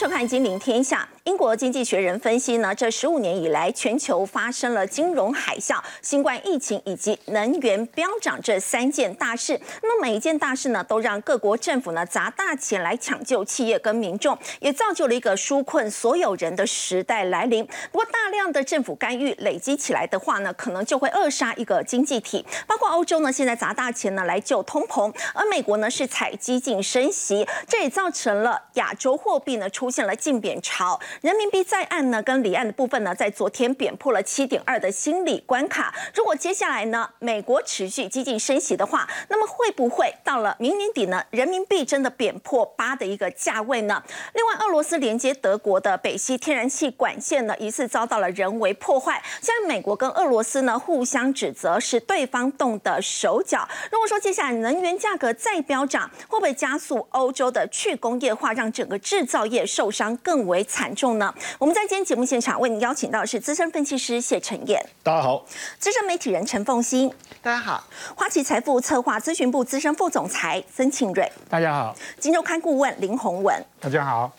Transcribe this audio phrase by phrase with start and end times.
[0.00, 1.06] 收看《金陵天下》。
[1.30, 9.58] 英国经济学人分析呢，这十五年以来，全球发生了金融海啸、新冠疫情以及能源飙涨这三件大事。
[9.80, 17.64] 那么每一件大事呢，都让各国政府呢砸大钱来抢救企业跟民众，也造就了一个纾困所有人的时代来临。
[17.92, 22.44] 不过，大量的政府干预累积起来的话呢，可能就会扼杀一个经济体。
[22.66, 29.70] 包括欧洲呢，现在砸大钱呢来救通膨，而美国呢是采激进升息，这也造成了亚洲货币呢。
[29.70, 35.94] 出现了净贬潮，人民币在岸呢跟离岸的部分呢，在昨天贬破了七点二的心理关卡。
[36.14, 44.02] 如果接下来呢，美国持续激进升息的话，那么会不会到了明年底呢，人民币真的贬破八的一个价位呢？
[44.32, 49.22] 另外，俄罗斯连接德国的北溪天然气管线呢，疑似遭到了人为破坏。
[49.42, 53.68] 现在美国跟俄罗斯呢互相指责是对方动的手脚。
[53.92, 59.60] 如果说接下来能源价格再飙涨，会不会加速欧洲的去工业化，让整个制造业？
[59.66, 61.32] 受伤更为惨重呢。
[61.58, 65.44] 我们在今天节目现场为您邀请到的是资深分析师谢承燕，大家好；
[65.78, 67.82] 资深媒体人陈凤欣，大家好；
[68.14, 74.30] 花旗财富策划咨询部资深副总裁曾庆瑞，大家好；金周刊顾问林宏文，大家好。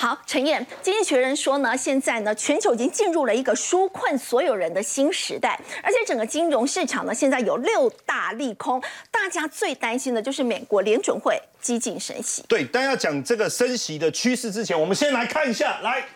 [0.00, 12.44] 好，陈燕，经济学人说呢，现在呢，全球已经进入了一个纾困所有人的新时代，而且整个金融市场呢，现在有六大利空，大家最担心的就是美国联准会激进升息。
[12.46, 16.06] 对，但要讲这个升息的趋势之前，我们先来看一下，来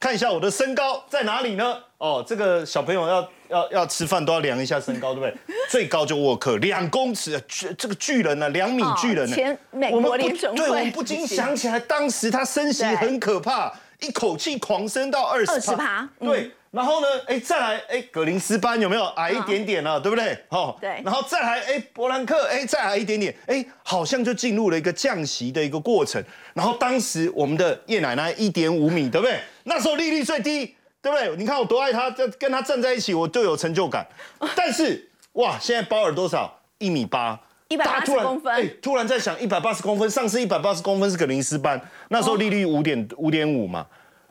[0.00, 1.82] 看一下我的身高在哪里呢？
[1.98, 5.56] 哦，这个小朋友要要要吃饭都要量一下身高，对不对？
[5.68, 9.34] 最高就沃克两公尺，巨这个巨人呢，两米巨人呢。
[9.36, 16.50] 前美国联准会，对，我们不禁想起来，当时他升息很可怕，一口气狂升到二十二十趴，对。
[16.70, 20.38] 然后呢，哎，再来，哎，格林斯班有没有矮一点点了，对不对？
[20.50, 21.00] 哦，对。
[21.02, 26.22] 然后再来，哎，伯兰克，哎，再矮一点点，哎，好像就进入了一个降息的一个过程。
[26.52, 29.40] 然后当时我们的叶奶奶一点五米，对不对？
[29.64, 31.36] 那时候利率最低，对不对？
[31.36, 34.06] 你看我多爱他，跟跟他站在一起，我就有成就感。
[34.56, 36.60] 但是哇，现在包尔多少？
[36.78, 37.38] 一米八，
[37.68, 38.54] 一百八十公分。
[38.54, 43.86] 哎，突然在想，一百八十公分，上次一百八十公分是格林斯班，那时候利率五点五点五嘛。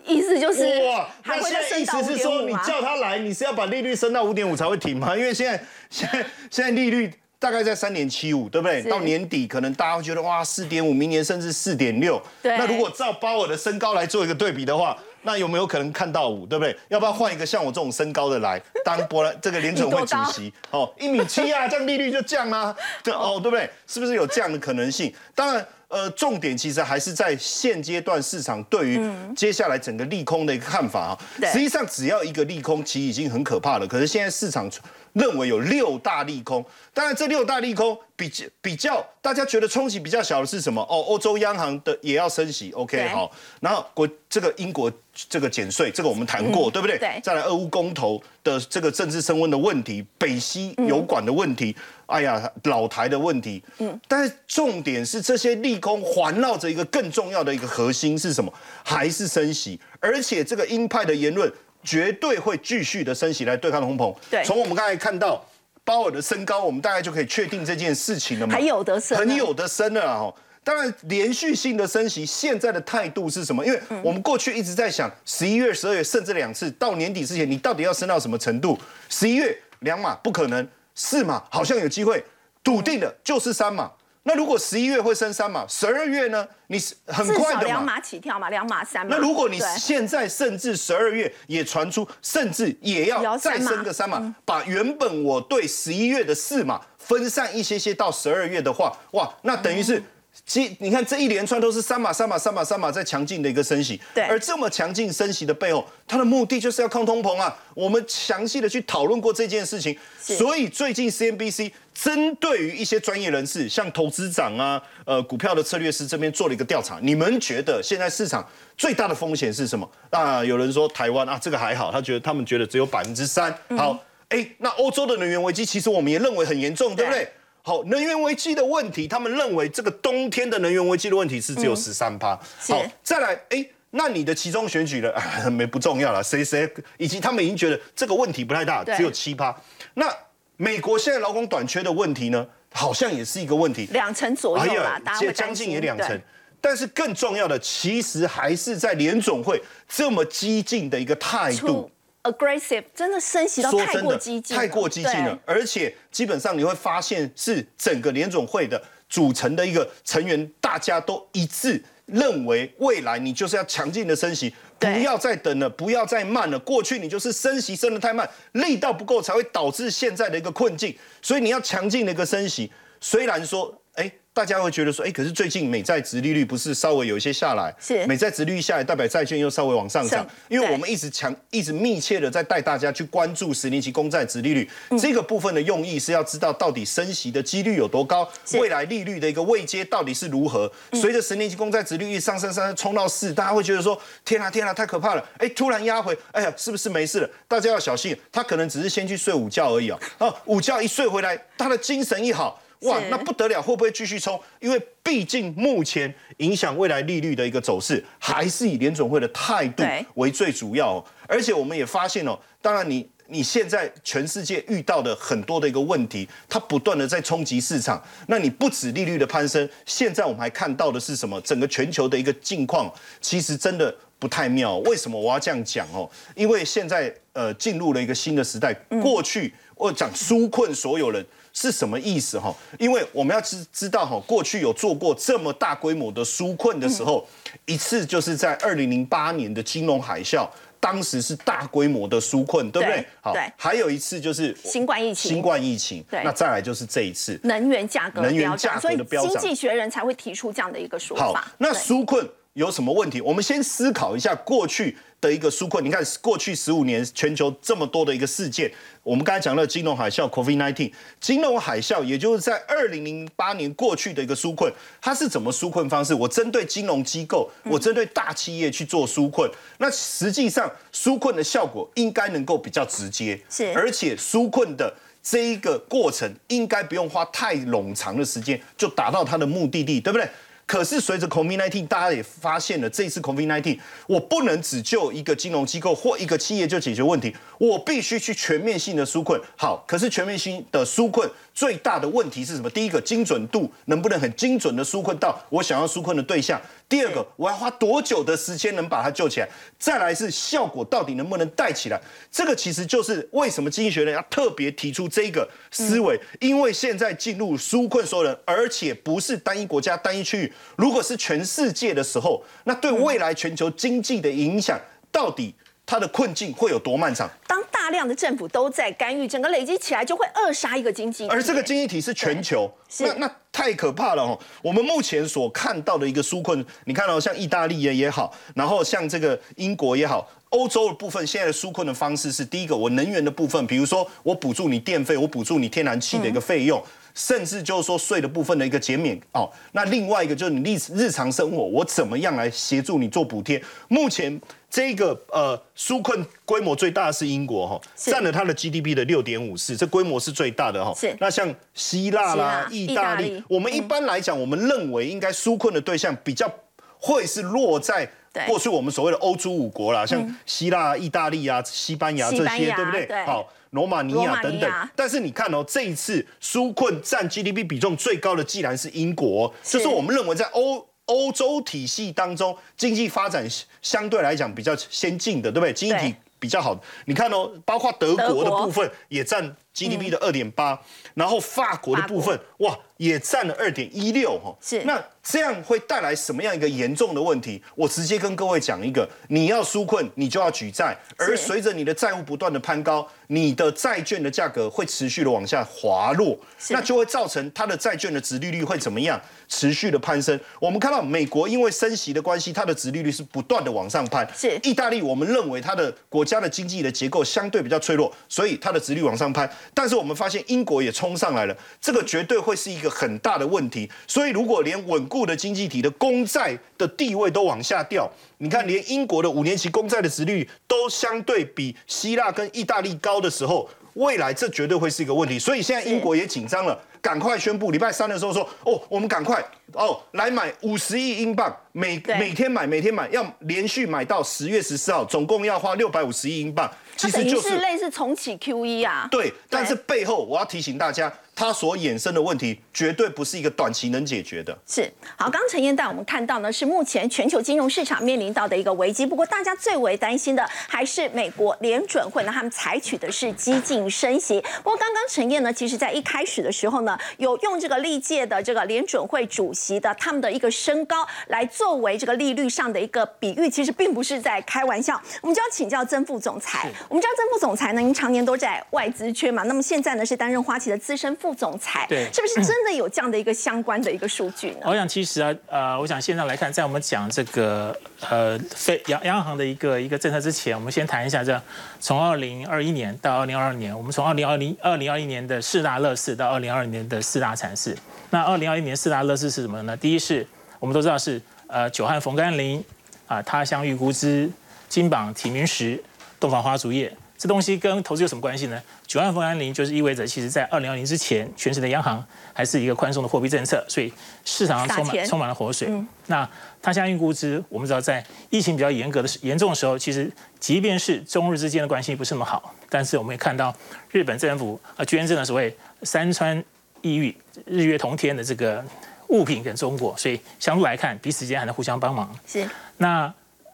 [0.06, 5.14] 意思就是哇，那现在意思是说，你叫他来，你是要把利率升到五点五才会停吗？
[5.18, 8.82] 因为现在现在现在利率大概在三点七五，对不对？
[8.84, 12.22] 到年底可能大家会觉得哇，四点五，明年甚至四点六。
[12.42, 12.58] 对。
[12.58, 16.46] 那如果照鲍尔的身高来做一个对比的话，那有没有可能看到五？
[16.46, 16.78] 对不对？
[16.90, 20.54] 要不要换一个像我这种身高的来当波兰这个联储会主席？
[20.72, 22.76] 哦，一米七啊，这样利率就降啦。
[23.04, 23.70] 对哦，对不对？
[23.86, 25.14] 是不是有这样的可能性？
[25.36, 25.66] 当然。
[25.90, 29.00] 呃，重点其实还是在现阶段市场对于
[29.34, 31.18] 接下来整个利空的一个看法啊。
[31.50, 33.88] 实际上，只要一个利空，其实已经很可怕了。
[33.88, 34.70] 可是现在市场
[35.14, 40.82] 认为有六大利空，当然这六大利空比较比较，大家觉得冲击比较小的是什么？
[40.84, 43.32] 哦，欧洲央行的也要升息，OK 好。
[43.60, 46.98] 然后国这个英国这个减税，这个我们谈过，对不对？
[46.98, 47.20] 对。
[47.24, 51.76] 再来俄乌公投的这个政治升温的问题，北溪油管的问题。
[52.08, 58.52] 哎呀，老台的问题，嗯，但是重点是这些利空环绕着一个更重要的一个核心是什么？
[58.82, 59.78] 还是升息？
[60.00, 61.52] 而且这个鹰派的言论
[61.84, 64.16] 绝对会继续的升息来对抗通膨。
[64.30, 65.44] 对，从我们刚才看到
[65.84, 68.54] 鲍尔的身高，我们大概就可以确定这件事情了嘛？
[68.54, 70.34] 还有的升，很有的升了哦。
[70.64, 73.66] 当然，连续性的升息，现在的态度是什么？
[73.66, 78.78] 因为我们过去一直在想，十一月、十二月，甚至两次到年底之前，你到底要升到什么程度？
[79.08, 80.68] 十一月两码不可能。
[81.00, 82.26] 四码好像有机会，
[82.64, 83.92] 笃定的就是三码。
[84.28, 86.46] 那如果十一月会升三码，十二月呢？
[86.68, 87.64] 你是很快的嘛？
[87.64, 89.16] 两码起跳嘛，两码三码。
[89.16, 100.04] 那如果你现在甚至十二月也传出，甚至也要再升个三码，把原本我对十一月的四码分散一些些到十二月的话，哇，那等于是。
[100.46, 107.58] 其你看这一连串都是三码三码三码三码在强劲的一个升息，对，而这么强劲升息的背后，它的目的就是要抗通膨啊。
[107.74, 118.48] 我们详细的去讨论过这件事情，所以最近 CNBC 针对于一些专业人士，像投资长啊、呃股票的策略师这边做了一个调查，你们觉得现在市场
[118.78, 119.90] 最大的风险是什么？
[120.12, 123.52] 啊，有人说台湾啊，这个还好，他觉得他们觉得只有百分之三。
[123.76, 123.98] 好，
[124.30, 127.28] 哎，那欧洲的能源危机，其实我们也认为很严重，对不对？
[127.64, 132.40] 好，能源危机的问题，他们认为这个冬天的能源危机的问题是只有十三趴。
[132.68, 139.54] 好，再来，哎，那你的其中选举了， 没不重要了，谁谁，以及他们已经觉得这个问题不太大，只有七趴。
[139.96, 140.08] 那
[140.58, 145.00] 美国现在劳工短缺的问题呢，好像也是一个问题，两成左右啦，
[145.34, 146.20] 将近也两成。
[146.60, 151.90] 但是更重要的，其实还是在联总会这么激进的一个态度。
[152.24, 166.58] aggressive 真的升息到太过激进，太过激进了，而且基本上你会发现是整个联总会的组成的一个成员，大家都一致认为未来你就是要强劲的升息，不要再等了，不要再慢了。
[166.60, 170.96] 过去你就是升息升得太慢，力道不够，才会导致现在的一个困境。
[171.22, 172.72] 所以你要强劲的一个升息，
[173.02, 173.82] 虽然说。
[173.98, 177.74] 哎，大家会觉得说，哎，可是最近美债值利率不是稍微有一些下来？
[177.80, 180.24] 是美债值利率下来，代表债券又稍微往上涨。
[180.48, 184.70] 因为我们一直强，一直密切的在带大家去关注十年期公债值利率
[185.02, 190.72] 这个部分的用意，是要知道到底升息的几率有多高，未来利率的一个位阶到底是如何。
[190.94, 195.30] 随着十年期公债值利率上升上升冲到四，大家会觉得说，天啊天啊，太可怕了！
[195.40, 197.30] 哎，突然压回，哎呀，是不是没事了？
[197.48, 200.00] 大家要小心，他可能只是先去睡午觉而已啊。
[200.20, 202.62] 啊，午觉一睡回来，他的精神一好。
[202.82, 204.40] 哇，那不得了，会不会继续冲？
[204.60, 209.84] 因为毕竟目前影响未来利率的一个走势，还是以联总会的态度
[210.16, 211.04] 为最主要。
[211.28, 218.02] 而且我们也发现哦，当然你你现在全世界遇到的很多的一个问题，它不断的在冲击市场。
[218.28, 221.42] 那你不止利率的攀升，现在我们还看到的是什么？
[221.42, 224.78] 整个全球的一个境况，其实真的不太妙。
[224.80, 226.10] 为什么我要这样讲哦？
[226.36, 228.74] 因为现在呃进入了一个新的时代。
[229.02, 231.26] 过去我讲纾困所有人。
[231.54, 232.56] 是什么意思哈？
[232.78, 237.28] 因为我们要知知道哈，过去有做过这么大规模的纾困的时候，
[237.66, 240.48] 一次就是在二零零八年的金融海啸，
[240.80, 243.04] 当时是大规模的纾困，对不对？
[243.22, 251.52] 好，还有一次就是新冠疫情，新冠疫情，对，那再来就是这一次能源价格能源价格的飙涨，经济学人才会提出这样的一个说法。
[251.58, 253.22] 那纾困有什么问题？
[253.22, 254.98] 我们先思考一下过去。
[255.20, 266.14] 的一个纾困，你看过去十五年全球这么多的一个事件，我们刚才讲到金融海啸 （COVID-19），金融海啸也就是在二零零八年过去的一个纾困，它是怎么纾困方式？
[266.14, 269.50] 我针对金融机构，我针对大企业去做纾困，
[269.80, 280.30] 那实际上纾困的效果应该能够比较直接，是，而且纾困的这一个过程应该不用花太冗长的时间就达到它的目的地，对不对？
[280.68, 289.42] 可是随着 COVID-19，大家也发现了，这一次 COVID-19，我不能只救一个金融机构或一个企业就解决问题，我必须去全面性的纾困。
[289.56, 292.70] 好，可是全面性的纾困最大的问题是什么？
[292.70, 296.62] 第一个，精准度能不能很精准的纾困到我想要纾困的对象？
[296.90, 299.48] 第二个，我要花多久的时间能把它救起来？
[299.80, 301.98] 再来是效果到底能不能带起来？
[302.30, 314.80] 这个其实就是为什么经济学人要特别提出这个思维，因为现在进入纾困所有人，而且不是单一国家、单一区域，如果是全世界的时候，那对未来全球经济的影响
[315.12, 315.56] 到底？
[315.90, 317.30] 它的困境会有多漫长？
[317.48, 321.26] 当大量的政府都在干预，整个累积起来就会扼杀一个经济。
[321.30, 324.38] 而这个经济体是全球，那那太可怕了哦！
[324.62, 336.84] 我们目前所看到的一个纾困，你看到像意大利也也好，然后像这个英国也好，欧洲的部分现在的纾困的方式是：第一个，我能源的部分，比如说我补助你电费，我补助你天然气的一个费用，
[337.18, 339.52] 甚至就是说税的部分的一个减免哦。
[339.72, 343.62] 那另外一个就是你日日常生活，我怎么样来协助你做补贴？
[343.90, 344.40] 目前。
[344.70, 350.94] 这个呃纾困规模最大的是英国哈，占了它的 GDP 的六点五四，这规模是最大的哈。
[350.94, 351.16] 是。
[351.22, 356.54] 那像希腊啦、意大利，我们一般来讲，我们认为应该纾困的对象比较
[357.00, 358.12] 会是落在
[358.48, 363.08] 过去我们所谓的欧洲五国啦，像希腊、意大利啊、西班牙这些，对不对？
[363.26, 364.72] 好，罗马尼亚等等。
[364.96, 370.88] 但是你看哦，这一次纾困占 GDP 比重最高的，既然是英国，就是我们认为在欧。
[371.08, 373.48] 欧洲体系当中，经济发展
[373.82, 375.72] 相对来讲比较先进的，对不对？
[375.72, 376.78] 经济体比较好。
[377.06, 380.82] 你看哦，包括德国的部分也占 GDP 的二点八，
[381.14, 384.56] 然后法国的部分，哇，也占了二点一六哈。
[384.60, 384.82] 是。
[384.86, 387.62] 那这样会带来什么样一个严重的问题？
[387.76, 393.08] 我直接跟各位讲一个：你要纾困，你就要举债，而随着你的债务不断的攀高。
[393.30, 399.20] 你的债券的价格会持续的往下滑落，那就会造成它的债券的值利率会怎么样？
[399.50, 400.40] 持续的攀升。
[400.62, 404.26] 我们看到美国因为升息的关系，它的值利率是不断的往上攀。
[404.34, 404.58] 是。
[404.64, 409.50] 意大利，我们认为它的国家的经济的结构相对比较脆弱，所以它的值率往上攀。
[409.74, 413.90] 但是我们发现英国也冲上来了，这个绝对会是一个很大的问题。
[414.08, 423.18] 所以如果连稳固的经济体的公债的地位都往下掉，你看连英国的五年期公债的值率都相对比希腊跟意大利高。
[423.18, 439.08] 的时候，未来这绝对会是一个问题，所以现在英国也紧张了，赶快宣布礼拜三的时候说，哦，我们赶快哦来买五十亿英镑，每每天买，每天买，要连续买到十月十四号，总共要花六百五十亿英镑，其实就是类似重启 QE 啊。
[439.10, 444.58] 对，但是背后我要提醒大家，它所衍生的问题绝对不是一个短期能解决的。
[444.68, 449.06] 是好，刚陈燕带我们看到呢，是目前全球金融市场面临到的一个危机。
[449.06, 454.42] 不过，大家最为担心的还是美国联准会呢，他们采取的是激进升息。
[454.58, 465.00] 不过，刚刚陈燕呢，其实在一开始的时候呢，有用这个历届的这个联准会主席的他们的一个身高来作为这个利率上的一个比喻，其实并不是在开玩笑。
[465.22, 471.28] 我们就要请教曾副总裁，我们知道曾副总裁呢，您常年都在外资圈嘛，那么现在呢是担任花旗的资深副。
[471.28, 474.60] 副总裁，对，是不是真的有这样的一个相关的一个数据呢？
[474.72, 477.78] 我想其实啊，呃，我想现在来看，在我们讲这个
[478.10, 481.38] 呃非央央行的一个一个政策之前，我们先谈一下这
[481.80, 487.78] 从二零二一年到二零二二年，我们从二零二零二零二一年的四大乐事到二零二二年的四大惨事。
[488.10, 489.76] 那二零二一年四大乐事是什么呢？
[489.78, 490.26] 第一是
[490.60, 492.64] 我们都知道是呃久旱逢甘霖
[493.08, 494.30] 啊，他乡遇故知，
[494.68, 495.82] 金榜题名时，
[496.20, 496.92] 洞房花烛夜。
[497.18, 498.62] 这东西跟投资有什么关系呢？
[498.86, 503.92] 九万分安零就是意味着，其实在二零二零之前，全世界的央行还是一个宽松的货币政策，所以
[504.24, 505.68] 市场上充满充满了活水。
[506.06, 506.30] 那
[506.62, 513.56] 它相应估值，我们知道在疫情比较严格的严重的时候，其实即便是中日之间的关系不是那么好，但是我们也看到
[513.92, 516.44] 日本政府啊捐赠了所谓山川
[516.82, 518.64] 异域、日月同天的这个
[519.08, 522.16] 物品给中国，所以相对来看，彼此间还能互相帮忙。
[522.28, 522.48] 是
[522.78, 523.12] 那。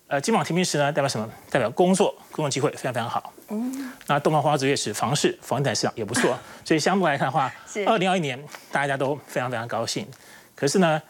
[0.08, 1.28] 呃，金榜题名时呢，代表什么？
[1.50, 3.34] 代表工作，工作机会非常非常好。
[3.54, 6.38] 嗯，那东方花烛夜是房市，房地产市场也不错。
[6.66, 7.54] 所以相对来看的话，
[7.86, 8.42] 二零二一年
[8.72, 10.08] 大家都非常非常高兴。
[10.56, 11.02] 可是呢，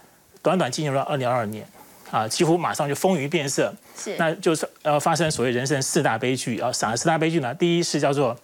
[0.41, 1.67] 短短进入了二零二二年，
[2.11, 3.73] 啊，几乎马上就风云变色。
[3.97, 7.53] 是，那就是呃发生所谓人生四大悲剧啊，啥四大悲剧呢？
[7.53, 8.37] 第一是叫做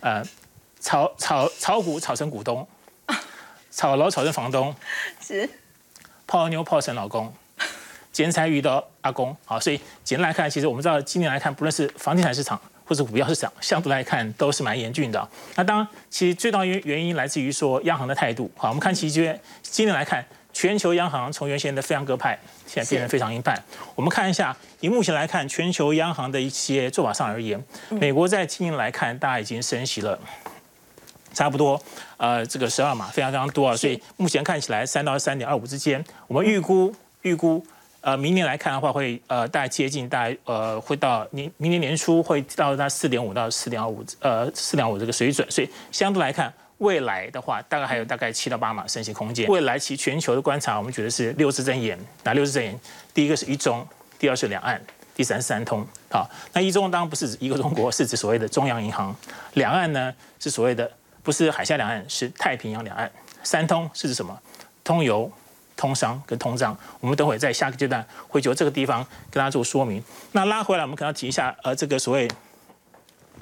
[0.00, 0.22] 呃
[0.80, 2.66] 炒炒炒股炒成股东，
[3.70, 4.74] 炒楼炒成房东，
[5.20, 5.48] 是
[6.26, 7.32] 泡妞泡成老公。
[8.12, 15.28] 劫财遇到阿公，好，所以简单来看，其实我们知道今年来看，不论是房地产市场或者股票市场，相对来看都是蛮严峻的。
[15.56, 18.50] 那当然，其实最大原原因来自于说央行的态度。
[18.56, 23.60] 好，我们看其实今年来看，全球央行从原先的非常鸽派，现在变成非常鹰派。
[23.96, 30.18] 我们看一下，以目前来看，全球央行的一些做法上而言，美国在今年来看，大家已经升息了
[31.34, 31.82] 差不多，
[32.16, 33.76] 呃，这个十二码非常非常多啊。
[33.76, 37.66] 所以目前看起来，三到三点二五之间，我们预估预估。
[38.00, 45.48] 呃，明年来看的话，会呃大概接近，大概呃会到年明年年初会到那四点五到四点二五，呃四点五这个水准。
[45.50, 49.48] 所以相对来看，未来的话，大概还有大概七到八码升息空间。
[49.48, 51.98] 未来其全球的观察，我们觉得是六字真言。
[52.22, 52.78] 哪六字真言？
[53.12, 53.84] 第一个是一中，
[54.18, 54.80] 第二是两岸，
[55.14, 55.84] 第三是三通。
[56.08, 59.14] 好，那一中当然不是指一个中国，是指所谓的中央银行。
[59.54, 60.88] 两岸呢是所谓的
[61.24, 63.10] 不是海峡两岸，是太平洋两岸。
[63.42, 64.38] 三通是指什么？
[64.84, 65.28] 通邮。
[65.76, 70.02] 通商跟通胀，我们等会在下个阶段会就这个地方跟大家做说明。
[70.32, 72.26] 那拉回来，我们可能要提一下，呃，这个所谓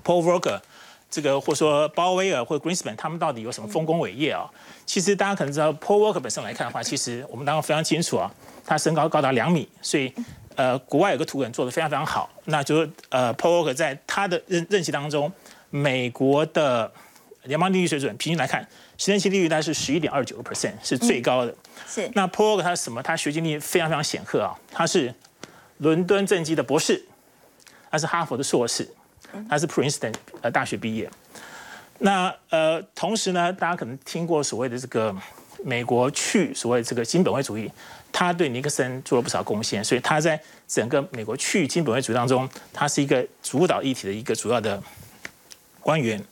[0.03, 0.61] Paul Volcker，
[1.09, 4.51] 这个或说鲍威尔或者 Greenspan，他们到底有什么丰功伟业啊？
[4.85, 8.31] 其实大家可能知道，Paul Volcker 本身来看的话，其实我们当然非常清楚啊，
[8.67, 10.13] 他身高高达两米，所以
[10.57, 15.33] 呃，国外有个图文做的非常非常好，那就是呃，Paul Volcker 在他的任任期当中，
[15.71, 16.93] 美国的
[17.45, 18.67] 联邦利率水准平均来看。
[18.97, 21.55] 十年期利率大概是十一点二九个 percent，是最高的。
[21.87, 22.09] 是。
[22.15, 23.03] 那 Paul 他什么？
[23.03, 24.55] 他学经历非常非常显赫啊！
[24.71, 25.13] 他是
[25.79, 27.05] 伦敦政绩的博士，
[27.91, 28.89] 他是哈佛的硕士，
[29.49, 31.11] 他是 Princeton 呃大学毕业。
[31.99, 35.15] 那呃，同时呢，大家可能听过所谓的这个
[35.65, 37.69] 美国去所谓这个金本位主义，
[38.13, 44.81] 他对尼克森做了不少贡献，所以他在整个美国去金本位主义当中，他是一个主导议题的一个主要的
[45.81, 46.23] 官员。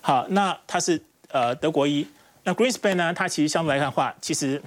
[0.00, 1.00] 好，那他是。
[1.32, 2.06] 呃，德国一，
[2.44, 3.12] 那 Greenspan 呢？
[3.12, 4.62] 他其实相对来看的话，其实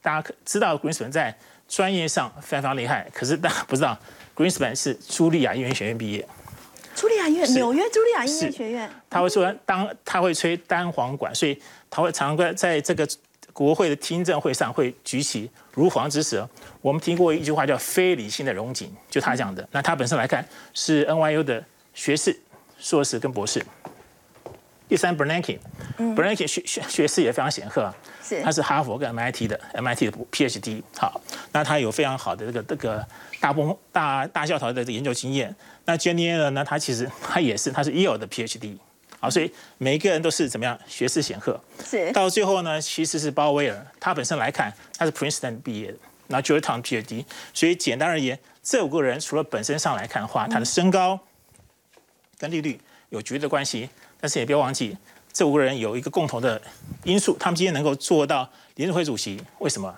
[0.00, 3.98] 大家知道 Greenspan 在专业上非常厉害，可是大家不知道
[4.36, 6.28] Greenspan 是茱莉亚音乐学院毕业。
[6.94, 8.90] 茱莉亚音乐，纽约茱莉亚音乐学院。
[9.08, 13.08] 他会说当他会吹单簧管，所以他会常常在这个
[13.54, 16.46] 国会的听证会上会举起如簧之舌。
[16.82, 19.66] 我们听过一句话叫“非理性的荣景”，就他讲的。
[19.72, 21.64] 那他本身来看是 NYU 的
[21.94, 22.38] 学士、
[22.78, 23.64] 硕士跟博士。
[24.92, 27.90] 第三，Bernanke，Bernanke 学学学识也非常显赫，
[28.22, 31.18] 是，他是哈佛跟 MIT 的 MIT 的 PhD，好，
[31.50, 33.02] 那他有非常好的这个这个
[33.40, 35.56] 大波大大教条的研究经验。
[35.86, 38.76] 那 Jenny Allen 呢，他其实他也是，他是 Yale 的 PhD，
[39.18, 41.58] 好，所以每一个人都是怎么样学识显赫。
[41.82, 45.96] 是，到最后呢，其实是鲍威尔，他本身来看他是 Princeton 毕业的，
[46.28, 51.18] 然后 Georgetown PhD，所以简单而言，这五个人除了本身上来看的话，他的身高
[52.36, 53.88] 跟利率有绝对的关系。
[54.22, 54.96] 但是也不要忘记，
[55.32, 56.62] 这五个人有一个共同的
[57.02, 59.92] 因素，他们今天能够做到联储会主席，为什么？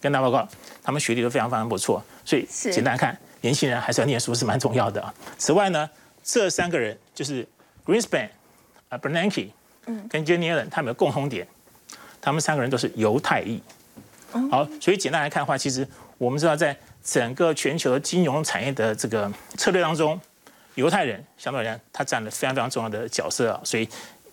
[0.00, 0.48] 跟大家报告，
[0.80, 5.12] 他们学历都非常非常不错，所以简单看，年轻人还是要念书是蛮重要的。
[5.36, 5.90] 此外呢，
[6.22, 7.44] 这三个人就是
[7.84, 8.28] Greenspan、
[8.90, 9.48] 啊 Bernanke、
[9.86, 11.48] 嗯，跟 Jenny Allen，他们有共同点，
[12.20, 13.60] 他们三个人都是犹太裔。
[14.52, 15.84] 好，所以简单来看的话，其实
[16.16, 20.20] 我们知道，在整个全球的金融产业的这个策略当中，
[20.78, 23.60] 犹太人相对而言，他占了非常非常重要的角色啊。
[23.64, 23.88] 所以，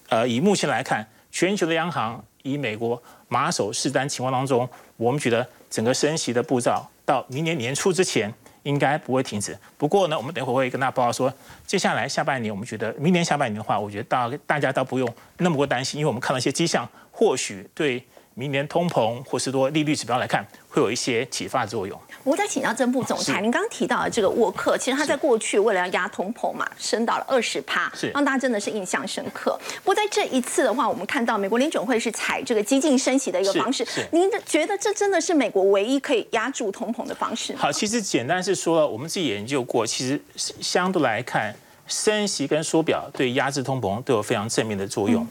[0.10, 9.58] 呃，以目前来看，全球的央行以美国马首是瞻情况当中，我们觉得整个升息的步骤到明年年初之前应该不会停止。
[9.76, 11.34] 不过呢，我们等会会跟大家报告说，
[11.66, 18.06] 接下来下半年，我们觉得明年下半年的话，我觉得大大家倒不用那么多担心，因为我们看到一些迹象，或许对。
[18.38, 21.98] 明年通膨或是多利率指标来看，会有一些启发作用。
[22.24, 29.58] 我再请教正部总裁，您刚刚提到的这个沃克，其实他在过去为了要压通膨嘛，升到了二十趴，让大家真的是印象深刻。
[29.78, 37.56] 不过在这一次的话，我们看到美国联准会是采这个激进升息的一个方式，您觉得这真的是美国唯一可以压住通膨的方式？
[37.56, 41.56] 好，其实简单是说，我们自己研究过，其实相对来看，
[41.88, 45.26] 升息跟缩表对压制通膨都有非常正面的作用。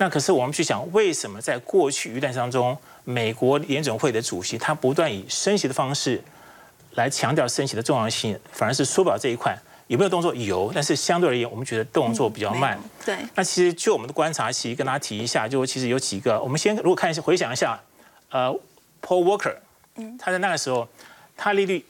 [0.00, 6.18] 那可是我们去想，为什么在过去一段当中，美国联准会的主席他不断以升息的方式
[6.94, 9.54] 来强调升息的重要性，反而是缩表这一块
[9.88, 10.34] 有没有动作？
[10.34, 12.80] 有，但是相对而言，我们觉得动作比较慢。
[13.04, 13.14] 对。
[13.34, 17.78] 那其实就我们的观察，其实跟大家提一下，就其实有几个，我们先如果看一下回想一下，
[18.30, 18.48] 呃
[19.02, 19.56] ，Paul Walker，
[19.96, 20.88] 嗯，他在那个时候，
[21.36, 21.84] 他利率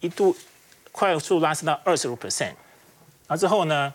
[0.00, 0.36] 一度
[0.92, 2.52] 快速拉升到二十五 percent，
[3.26, 3.94] 而之后呢，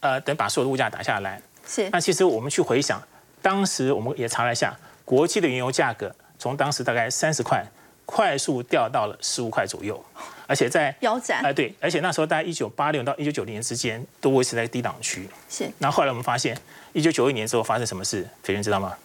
[0.00, 1.40] 呃，等把所有的物价打下来。
[1.72, 3.00] 是，那其实我们去回想，
[3.40, 7.64] 当时我们也查了一下，国际的原油价格从当时大概三十块，
[8.04, 10.04] 快速掉到了十五块左右，
[10.48, 15.28] 而且在腰斩，哎对，而且那时候大概一九八六到一九九零年之间都维持在低档区。
[15.48, 16.58] 是，那后来我们发现，
[16.92, 18.28] 一九九一年之后发生什么事？
[18.42, 18.96] 斐人知道吗？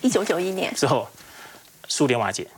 [0.00, 1.06] 一九九一年之后，
[1.88, 2.48] 苏联瓦解。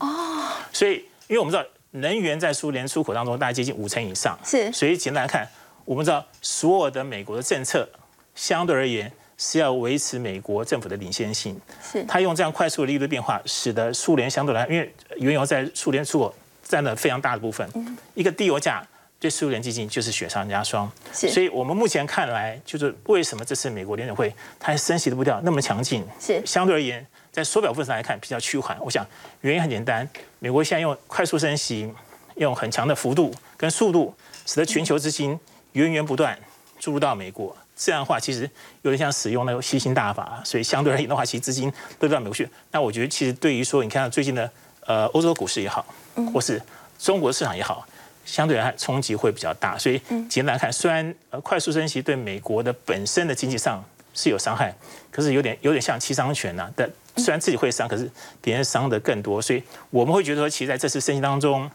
[0.00, 5.46] 哦，所以因为我们知道能源在苏联出口当中大概接近五成以上，是，所以简单来看，
[5.84, 7.88] 我们知道所有的美国的政策。
[8.36, 17.68] 相对而言是要维持美国政府的领先性，是他用这样快速的利率变化，使得苏联相对来，因为原油在苏联出口占了非常大的部分，
[18.14, 18.86] 一个低油价
[19.18, 20.90] 对苏联基金就是雪上加霜。
[21.12, 28.76] 所以我们目前看来，就是为什么这次美国联准会它升息的步调那么强劲，是相对而言在缩表部分上来看比较趋缓。
[28.80, 29.06] 我想
[29.40, 30.08] 原因很简单，
[30.38, 31.92] 美国现在用快速升息，
[32.36, 34.14] 用很强的幅度跟速度，
[34.46, 35.38] 使得全球资金
[35.72, 36.38] 源源不断
[36.78, 37.54] 注入到美国。
[37.76, 42.48] 这样的话，其实有点像使用那个吸星大法，所以相对而言的话，其实资金都到美国去。
[42.70, 44.50] 那我觉得，其实对于说，你看到最近的
[44.86, 45.84] 呃欧洲股市也好，
[46.32, 46.60] 或是
[46.98, 47.86] 中国市场也好，
[48.24, 49.76] 相对来看冲击会比较大。
[49.76, 53.84] 所以简单来看，虽然呃快速升息对美国的本身的经济上
[54.14, 54.74] 是有伤害，
[55.10, 56.70] 可是有点有点像七伤拳呐。
[56.74, 58.10] 但虽然自己会伤，可是
[58.40, 59.42] 别人伤的更多。
[59.42, 61.70] 所以我们会觉得说，其实在这次升息当中，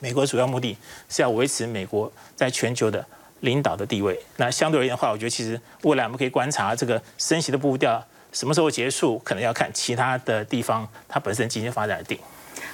[0.00, 0.76] 美国主要目的
[1.08, 3.02] 是要维持美国在全球的。
[3.40, 12.18] 领导的地位，那相对而言的话，我觉得其实未来我们可以观察这个升息的步调什么时候结束，可能要看其他的地方它本身经济发展而定。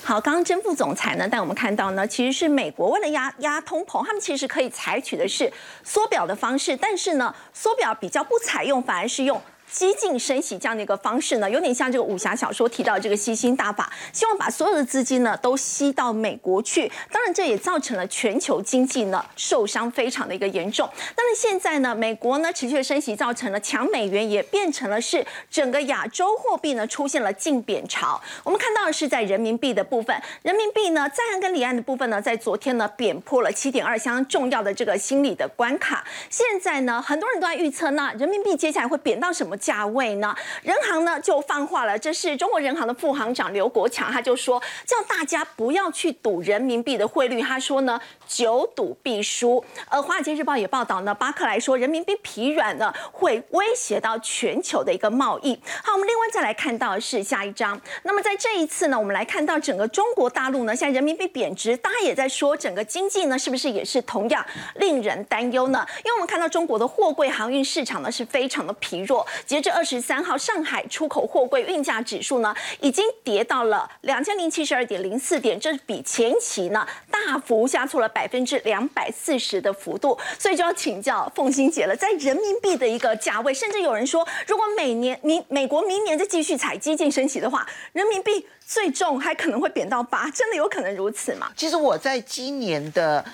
[0.02, 5.50] 好，刚刚真副总裁呢带我们看到呢，其实是美国为了压压通膨，他们其实可以采取的是
[5.82, 9.40] 缩表的方式，但是呢，缩表比较不采用，反而是用。
[9.74, 16.86] 激进升息这样的一个方式呢，有点像这个武侠小说提到这个吸星大法，希望把所有的资金呢都吸到美国去。
[17.10, 20.88] 当然，这也造成了全球经济呢受伤非常的一个严重。
[21.16, 28.20] 但是现在呢，美国呢持续的升息，造成了强美元也变成了是整个亚洲货币呢出现了净贬潮。
[28.44, 36.04] 我们看到的是在人民币的部分，人民币呢在岸跟离岸的部分呢，在昨天呢贬破了七点二相当重要的这个心理的关卡。
[36.30, 39.56] 现在呢，很多人都在预测，那人民币接下来会贬到什么？
[39.64, 40.36] 价位呢？
[40.62, 47.40] 人行呢就放话了，这是中国人行的副行长刘国强，他就说叫大家不要去赌人民币的汇率。
[47.40, 49.64] 他说呢，久赌必输。
[49.88, 55.58] 而华尔街日报也报道呢，巴克莱说人民币疲软呢会威胁到全球的一个贸易。
[55.82, 57.80] 好，我们另外再来看到是下一章。
[58.02, 65.86] 那么在这一次呢，我们来看到整个中国大陆呢，现在人民币贬值，大家也在说整个经济呢是不是也是同样令人担忧呢？
[65.98, 69.26] 因为我们看到中国的货柜航运市场呢是非常的疲弱。
[69.46, 80.18] 截至二十三号，上海出口货柜运价指数呢，已经跌到了两千零七十二点零四点，这比前期呢大幅下挫了百分之两百四十的幅度。
[80.38, 91.50] 所以就要请教凤欣姐了，在人民币的一个价位，甚至有人说，如果每年明美国明年再继续采激进升息的话，人民币最重还可能会贬到八，真的有可能如此吗？
[91.56, 93.24] 其实我在今年的。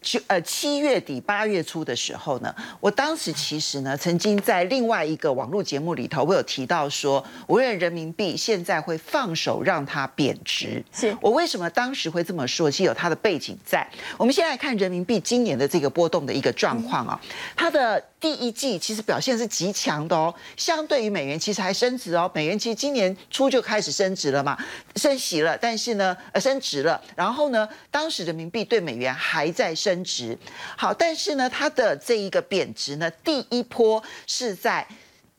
[0.00, 10.82] 就呃七月底八月初的时候呢，我当时其实呢曾经在另外一个网络节目里头，我有提到说，我认为人民币现在会放手让它贬值。
[10.90, 12.70] 是我为什么当时会这么说？
[12.70, 13.86] 其实有它的背景在。
[14.16, 17.20] 我们先来看人民币今年的这个波动的一个状况啊，
[17.54, 24.56] 它的第一季其实表现是极强的哦，相对于美元其实还升值哦，美元其实今年初就开始升值了嘛，
[24.96, 29.89] 升息了，但是呢呃升值了，然后呢当时人民币对美元还在升。
[29.90, 30.38] 升值
[30.76, 34.86] 好，但是呢，它的这一个贬值呢，第一波是在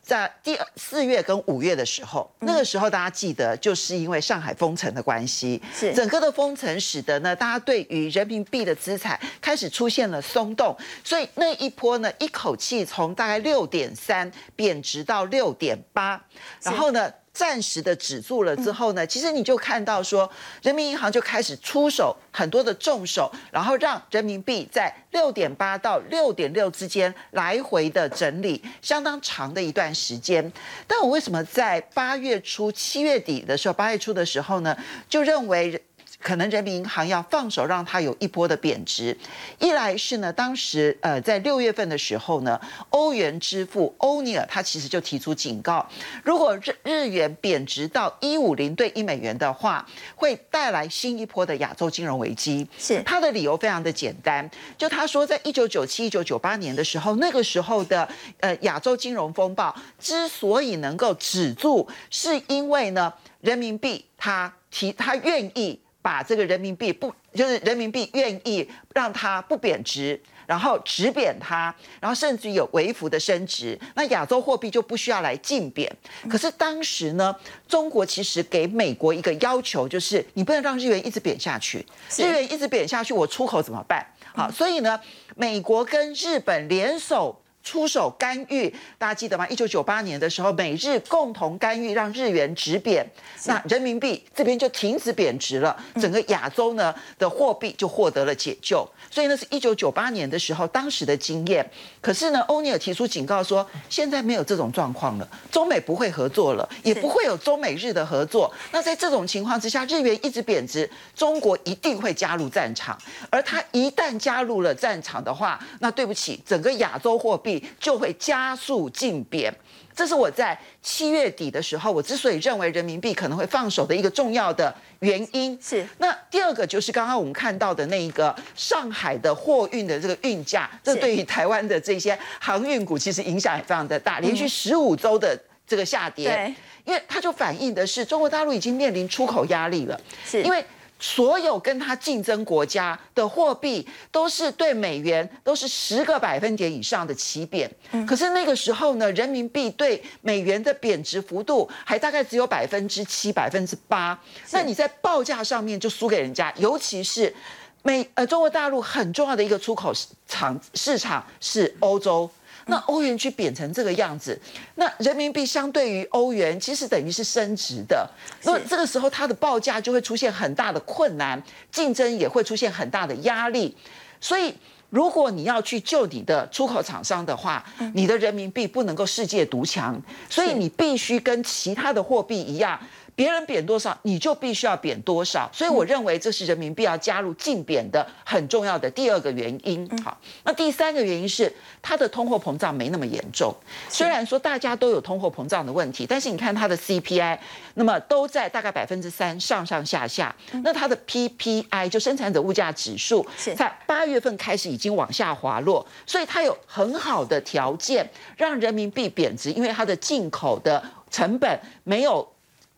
[0.01, 5.93] 在第四月跟五月的时候，那个时候大家记得，就是因为上海封城的关系，是。
[5.93, 16.21] 整个的封城使得呢，大家对于人民币的资产开始出现了松动，所以那一波呢，一口气从大概六点三贬值到六点八，
[16.61, 17.09] 然后呢。
[17.41, 20.29] 暂时的止住了之后呢，其实你就看到说，
[20.61, 30.53] 人民银行就开始出手很多的重手，然后让人民币在六点八到六点六之间来回的整理，相当长的一段时间。
[30.85, 34.77] 但我为什么在八月初、七月底的时候，八月初的时候呢，
[35.09, 35.83] 就认为？
[36.21, 39.17] 可能人民银行要放手让它有一波的贬值，
[39.59, 45.87] 一来是呢，当时呃在六月份的时候呢，欧元支付欧尼尔他其实就提出警告，
[46.23, 52.67] 如果日日元贬值到一五零对一美元的话，会带来新一波的亚洲金融危机。
[52.77, 58.07] 是他的理由非常的简单，就他说在一九九七一九九八年的时候，那个时候的
[58.39, 65.79] 呃亚洲金融风暴之所以能够止住，是因为呢人民币它提它愿意。
[66.01, 75.91] 把这个人民币不就是人民币愿意让它不贬值，然后只贬它，然后甚至有微幅的升值，那亚洲货币就不需要来竞贬。
[76.29, 77.35] 可是当时呢，
[77.67, 81.85] 中国其实给美国一个要求，就是你不能让日元一直贬下去，
[82.17, 84.05] 日元一直贬下去，我出口怎么办？
[84.33, 84.99] 好，所以呢，
[85.35, 87.40] 美国跟日本联手。
[87.63, 89.47] 出手干预，大家记得吗？
[89.47, 93.05] 一九九八年的时候，美日共同干预，让日元直贬，
[93.45, 98.87] 那人民币这边就停止贬值了，整个亚洲呢的货币就获得了解救。
[99.09, 101.69] 所以那是一九九八年的时候，当时的经验。
[101.99, 108.51] 可是呢，欧尼尔提出警告说，现在没有这种状况了，中美不会合作了，也不会有中美日的合作。
[108.71, 112.97] 那在这种情况之下，日元一直贬值，中国一定会加入战场。
[113.29, 119.53] 而他一旦加入了战场的话，那对不起，整个亚洲货币就会加速进贬。
[119.93, 125.57] 这是我在七月底的时候，我之所以认为人民币可能会放手的一个重要的原因。
[125.61, 135.37] 是那第二个就是刚刚我们看到的那一个上海的货运的这个运价，这对于台湾的这些航运股其实影响也非常的大，连续十五周的
[135.67, 136.29] 这个下跌。
[136.29, 139.99] 对，因为它就反映的是中国大陆已经面临出口压力了。
[140.25, 140.63] 是因为。
[141.01, 147.69] 所有跟它竞争国家的货币都是对美元都是十个百分点以上的起贬，
[148.07, 154.17] 可是那个时候呢，人民币对美元的贬值幅度还大概只有百分之七、百分之八，
[154.51, 157.33] 那你在报价上面就输给人家，尤其是
[157.81, 159.91] 美呃中国大陆很重要的一个出口
[160.27, 162.29] 场市场是欧洲。
[162.67, 164.39] 那欧元区贬成这个样子，
[164.75, 168.09] 那人民币相对于欧元其实等于是升值的。
[168.43, 173.75] 那这个时候它的报价就会出现很大的困难，竞争也会出现很大的压力。
[174.19, 174.53] 所以，
[174.91, 182.79] 如果你要去救你的出口厂商的话，你的人民币不能够世界独强，所以你必须跟其他的货币一样。
[183.21, 189.87] 别人贬多少，你就必须要贬多少，所以我认为这是人民币要加入竞贬的很重要的第二个原因。
[190.03, 191.53] 好，那第三个原因是
[191.83, 193.53] 它的通货膨胀没那么严重。
[193.87, 197.37] 虽然说大家都有通货膨胀的问题，但是你看它的 CPI，
[197.75, 200.35] 那么都在大概百分之三上上下下。
[200.63, 203.23] 那它的 PPI 就生产者物价指数，
[203.55, 212.27] 在八月份开始已经往下滑落，所以它有很好的条件让人民币贬值，因为它的进口的成本没有。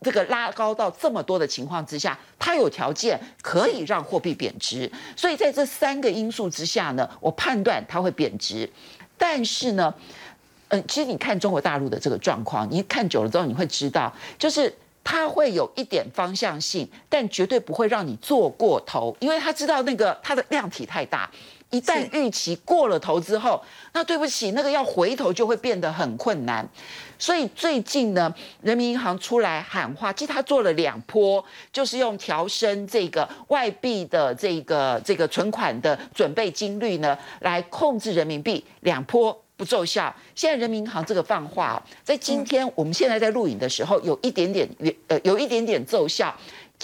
[0.02, 8.68] 这个拉高到这么多的情况之下，它有条件可以让货币贬值，所以在这三个因素之下呢，我判断它会贬值。
[9.16, 9.94] 但是呢，
[10.68, 14.70] 嗯，其实你看中国大陆的这个状况，你看久了之后，你会知道，就是
[15.02, 21.30] 它会有一点方向性，但绝对不会让你做过头，因为他知道那个它的量体太大。
[21.70, 23.60] 一旦预期过了头之后，
[23.92, 26.64] 那对不起，那个要回头就会变得很困难。
[27.18, 38.64] 所以最近呢，人民银行出来喊话，其实他做了两波，就是用调升这个外币的这个这个存款的准备金率呢，来控制人民币。
[38.80, 44.68] 两波不奏效，现在人民银行这个放话，在今天我们现在在录影的时候，有一点点
[45.08, 46.34] 呃有一点点奏效。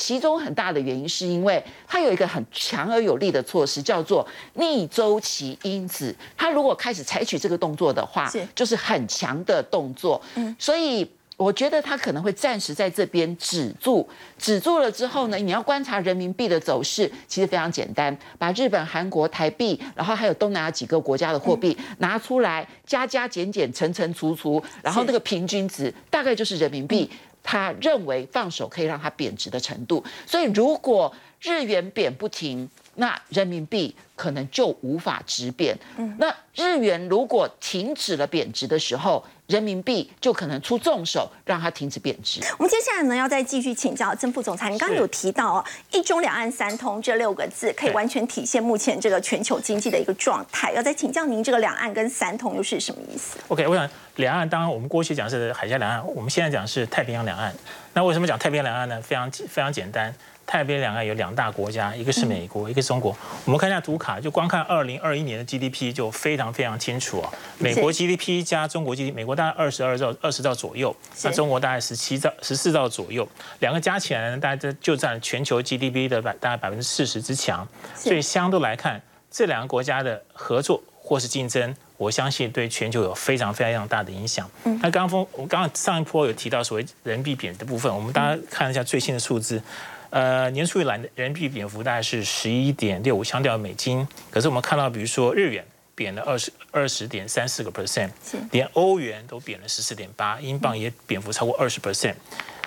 [0.01, 6.17] 其中很大的原因是因为它有一个很强而有力的措施，叫做逆周期因子。
[6.39, 10.19] 它如果开始采取这个动作的话，就是很强的动作。
[10.37, 11.07] 嗯，所以。
[11.41, 27.11] 我觉得它可能会暂时在这边止住，止住了之后呢，你要观察人民币的走势，其实非常简单，把日本、韩国、台币，然后还有东南亚几个国家的货币拿出来，加加减减、乘乘除除，然后那个平均值大概就是人民币，
[27.43, 30.05] 他认为放手可以让它贬值的程度。
[30.27, 35.77] 所以如果日元贬不停，那人民币可能就无法直贬。
[36.19, 42.41] 那日元如果停止了贬值的时候，人民币就可能出重手，让它停止贬值。
[42.57, 44.71] 我们接下来呢，要再继续请教曾副总裁。
[44.71, 50.73] 你刚刚有提到哦，“一中两岸三通”这六个字，可以完全体现目前这个全球经济的一个状态。
[50.73, 53.87] 要再请教您，这个两岸跟三通又是什么意思？OK，我想
[54.17, 57.53] 两岸，当然我们过去讲是海峡两岸，我们现在讲是太平洋两岸。
[57.93, 59.03] 那为什么讲太平洋两岸呢？
[59.03, 60.15] 非常非常简单。
[60.51, 63.17] 太平洋两岸有两大国家，一个是美国，一个是中国。
[63.45, 67.33] 我们看一下图卡，就光看二零二一年的 GDP 就非常非常清楚啊。
[67.57, 73.29] 美国 GDP 加中国 GDP，美国大概二十二兆二十兆左右，那中国大概十七兆十四兆左右，
[73.61, 77.65] 两个加起来呢，大概就占全球 GDP 的百大概百分之四十之强。
[77.95, 84.51] 所以相对来看，这两个国家的合作或是竞争，我相信对全球有非常非常大的影响。
[84.65, 89.63] 那刚刚我刚刚上一波有提到所谓人民币贬的部分，我们大家看一下最新的数字。
[90.11, 94.07] 呃，年初以来的人民币贬幅大概是十一点六五，相较美金。
[94.31, 98.11] 可是我们看到，比如说日元贬了二十二十点三四个 percent，
[98.51, 102.15] 连欧元都贬了十四点八，英镑也贬幅超过二十 percent，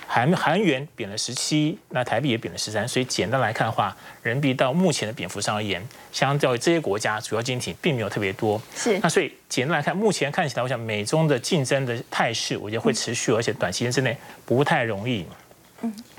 [0.08, 2.88] 韩韩元贬了十七，那台币也贬了十三。
[2.88, 8.62] 所以简单来看的话，人民币到目前的贬幅上而言，相较于这些国家主要经济体并没有特别多。
[8.74, 8.98] 是。
[9.00, 15.26] 那所以简单来看，目前看起来，我想美中的竞争的态势，我觉得会持续，而且短期间之内不太容易。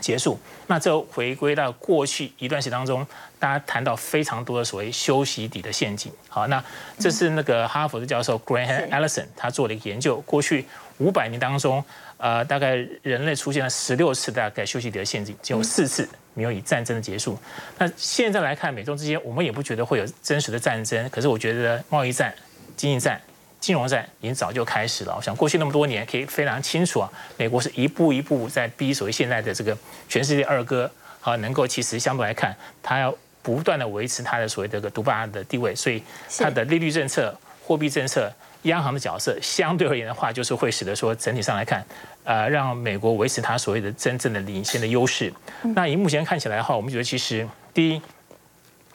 [0.00, 0.38] 结束。
[0.66, 3.06] 那这回归到过去一段时间当中，
[3.38, 6.10] 大家谈到非常多的所谓休息底的陷阱。
[6.28, 6.62] 好，那
[6.98, 10.64] 这是那个哈佛的教授 Graham Allison 他做了一个研究，过去
[10.98, 11.84] 五百年当中，
[12.16, 17.38] 呃，大概人类出现了十六次大概休息底的陷阱，只有四次没有以战争的结束。
[17.78, 22.34] 那现在来看，美中之间，我们也不觉得会有真实的战争，可是我觉得贸易战、
[22.76, 23.20] 经济战。
[23.64, 25.14] 金融战已经早就开始了。
[25.16, 29.74] 我想过去那么多年，可以非常清楚啊，美国是一步一步在逼所谓现在的这个
[30.06, 30.90] 全世界二哥，
[31.22, 36.02] 啊能够其实相对来看，它要不断的维持它的所谓这个独霸的地位，所以
[36.38, 38.30] 它的利率政策、货币政策、
[38.64, 41.82] 央行的角色，相对而言的话，就是会使得说整体上来看，
[42.24, 45.32] 呃，让美国维持它所谓的真正的领先的优势。
[45.74, 48.02] 那以目前看起来的话，我们觉得其实第一。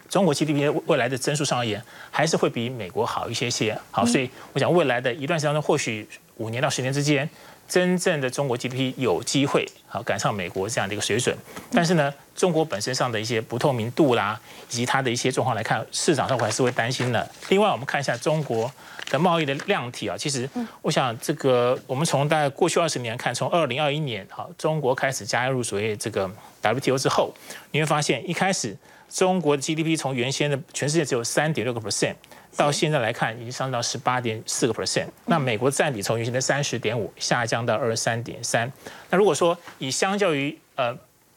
[0.10, 3.78] 中国 GDP 未来的增速上而言，还是会比美国好一些些。
[3.92, 7.30] 好，所以我想未来的一段时间中，或许五年到十年之间，
[7.68, 11.38] 真正的中国 GDP 有机会好赶上美国这样的一个水准。
[11.72, 14.40] 但是呢，中国本身上的一些不透明度啦，
[14.72, 17.30] 以及它的一些状况来看，市场上我还是会担心的。
[17.50, 18.72] 另外，我们看一下中国
[19.12, 20.50] 的贸易的量体啊，其实
[20.82, 26.28] 我想这个我们从大概过去二十年看，从二零二一年好，中国开始加入所谓这个
[26.64, 27.32] WTO 之后，
[27.70, 28.76] 你会发现一开始。
[29.10, 32.14] 中国的 GDP 从原先的全世界只有三点六个 percent，
[32.56, 35.08] 到现在来看已经上到十八点四个 percent。
[35.26, 38.72] 那美国占比从原先的三十点五下降到二十三点三。
[39.10, 40.96] 那如果说以相较于呃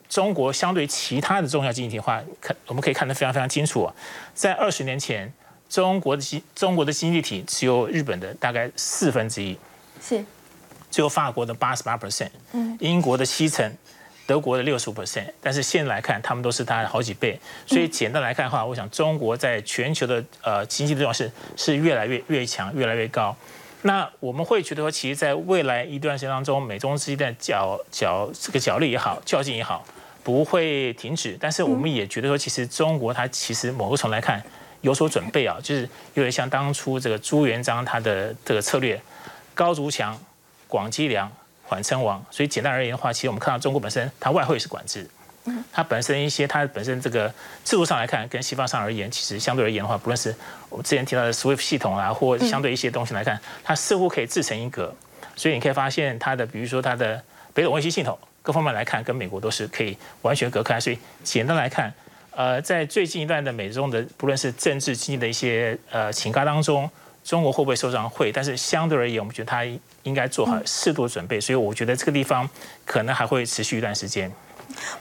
[0.08, 3.94] 中国相对其他的重要经济体的话，看我们可以看得非常非常清楚啊，
[4.35, 5.32] 在二十年前，
[5.70, 9.56] 中国的经中国的经济体只有日本的大概四分之一，
[10.02, 10.22] 是，
[10.90, 13.74] 只有法国的八十八 percent，嗯，英国的七成。
[14.33, 17.38] 德国的六十五 percent，但是现在来看，他们都是它好几倍。
[17.66, 23.37] 所以简单来看的话，我想中国在全球的呃经济的重要是是越来越越强，越来越高。
[23.83, 29.85] 那我们会觉得说，其实在未来一段时间当中，美中之间的角角这个角力也好，较劲也好，
[30.25, 31.37] 不会停止。
[31.38, 34.42] 但是我们也觉得说，其实中国它其实某个层来看
[34.81, 35.83] 有所准备啊，就是
[36.14, 38.99] 有点像当初这个朱元璋他的这个策略，
[39.53, 40.18] 高筑墙，
[40.66, 41.31] 广积粮。
[41.72, 45.08] 缓称王，所以简单而言的话，其实我们看到中国本身它外汇是管制，
[45.72, 47.32] 它本身一些它本身这个
[47.64, 50.35] 制度上来看，跟西方上而言，其实相对而言的话，不论是
[50.68, 54.94] 我们之前提到的 SWIFT 系统啊，或相对一些东西来看，它似乎可以自成一格。
[55.35, 57.22] 所以你可以发现它的，比如说它的
[57.54, 60.78] 北斗卫星系统，各方面来看，跟美国都是可以完全隔开。
[60.78, 61.90] 所以简单来看，
[62.32, 66.90] 呃，在最近一段的美中的不论是政治经济的一些呃情况当中。
[67.24, 68.08] 中国会不会受伤？
[68.08, 69.64] 会，但是相对而言，我们觉得它
[70.02, 72.48] 应该做好适度的准备，所以我觉得这个地方
[72.85, 74.30] 可能还会持续一段时间。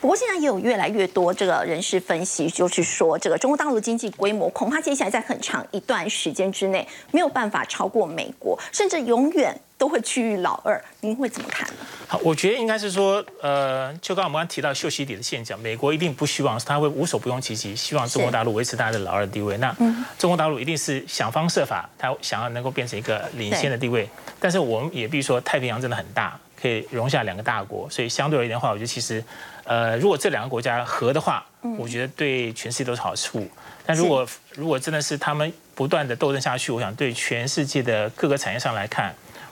[0.01, 9.59] 不过现在也有越来越多这个人士分析，就是说这个中国大陆经济规模恐怕接下来在很长一段时间之内没有办法超过美国，甚至永远。
[9.81, 11.75] 都会趋于老二，您会怎么看呢？
[12.07, 19.57] 好，我觉得应该是说，呃，就刚刚我们刚提到秀西底的现象，美国一定不希望他会无所不用其极，希望中国大陆维持他的老二地位。
[19.57, 19.75] 那
[20.19, 24.07] 中国大陆一定是想方设法，他想要能够变成一个领先的地位。
[24.39, 29.23] 但是我们也必须说，太平洋真的很大，可以容下两个大国，所以相对而言的话，我觉得其实，
[29.63, 31.43] 呃，如果这两个国家合的话，
[31.79, 33.49] 我觉得对全世界都是好处。
[33.83, 39.11] 但如果如果真的是他们不断的斗争下去，我想对全世界的各个产业上来看，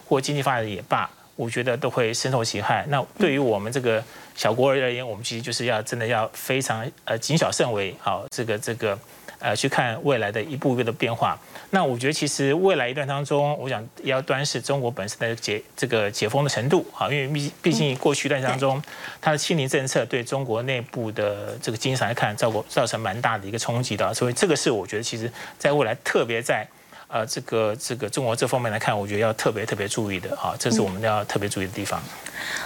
[0.09, 2.83] 或经济发展也罢，我觉得都会深受其害。
[2.89, 4.03] 那对于我们这个
[4.35, 8.97] 小国而言，我们其实就是要真的要非常呃谨小慎微，好，这个这个
[9.37, 11.37] 呃去看未来的一步一步的变化。
[11.69, 18.81] 那我觉得其实未来一段当中，我想要端视中国本身的解这个解封的程度，好，因为毕毕竟过去一段当中，
[19.21, 26.67] 它的清零政策对中国内部的这个经济上来看，造过造成蛮大的一个冲击的，所以这个是我觉得其实在未来特别在。
[27.09, 31.99] 呃，这个这个中国这方面来看，我觉得要特别特别注意的啊，这是我们要特别注意的地方。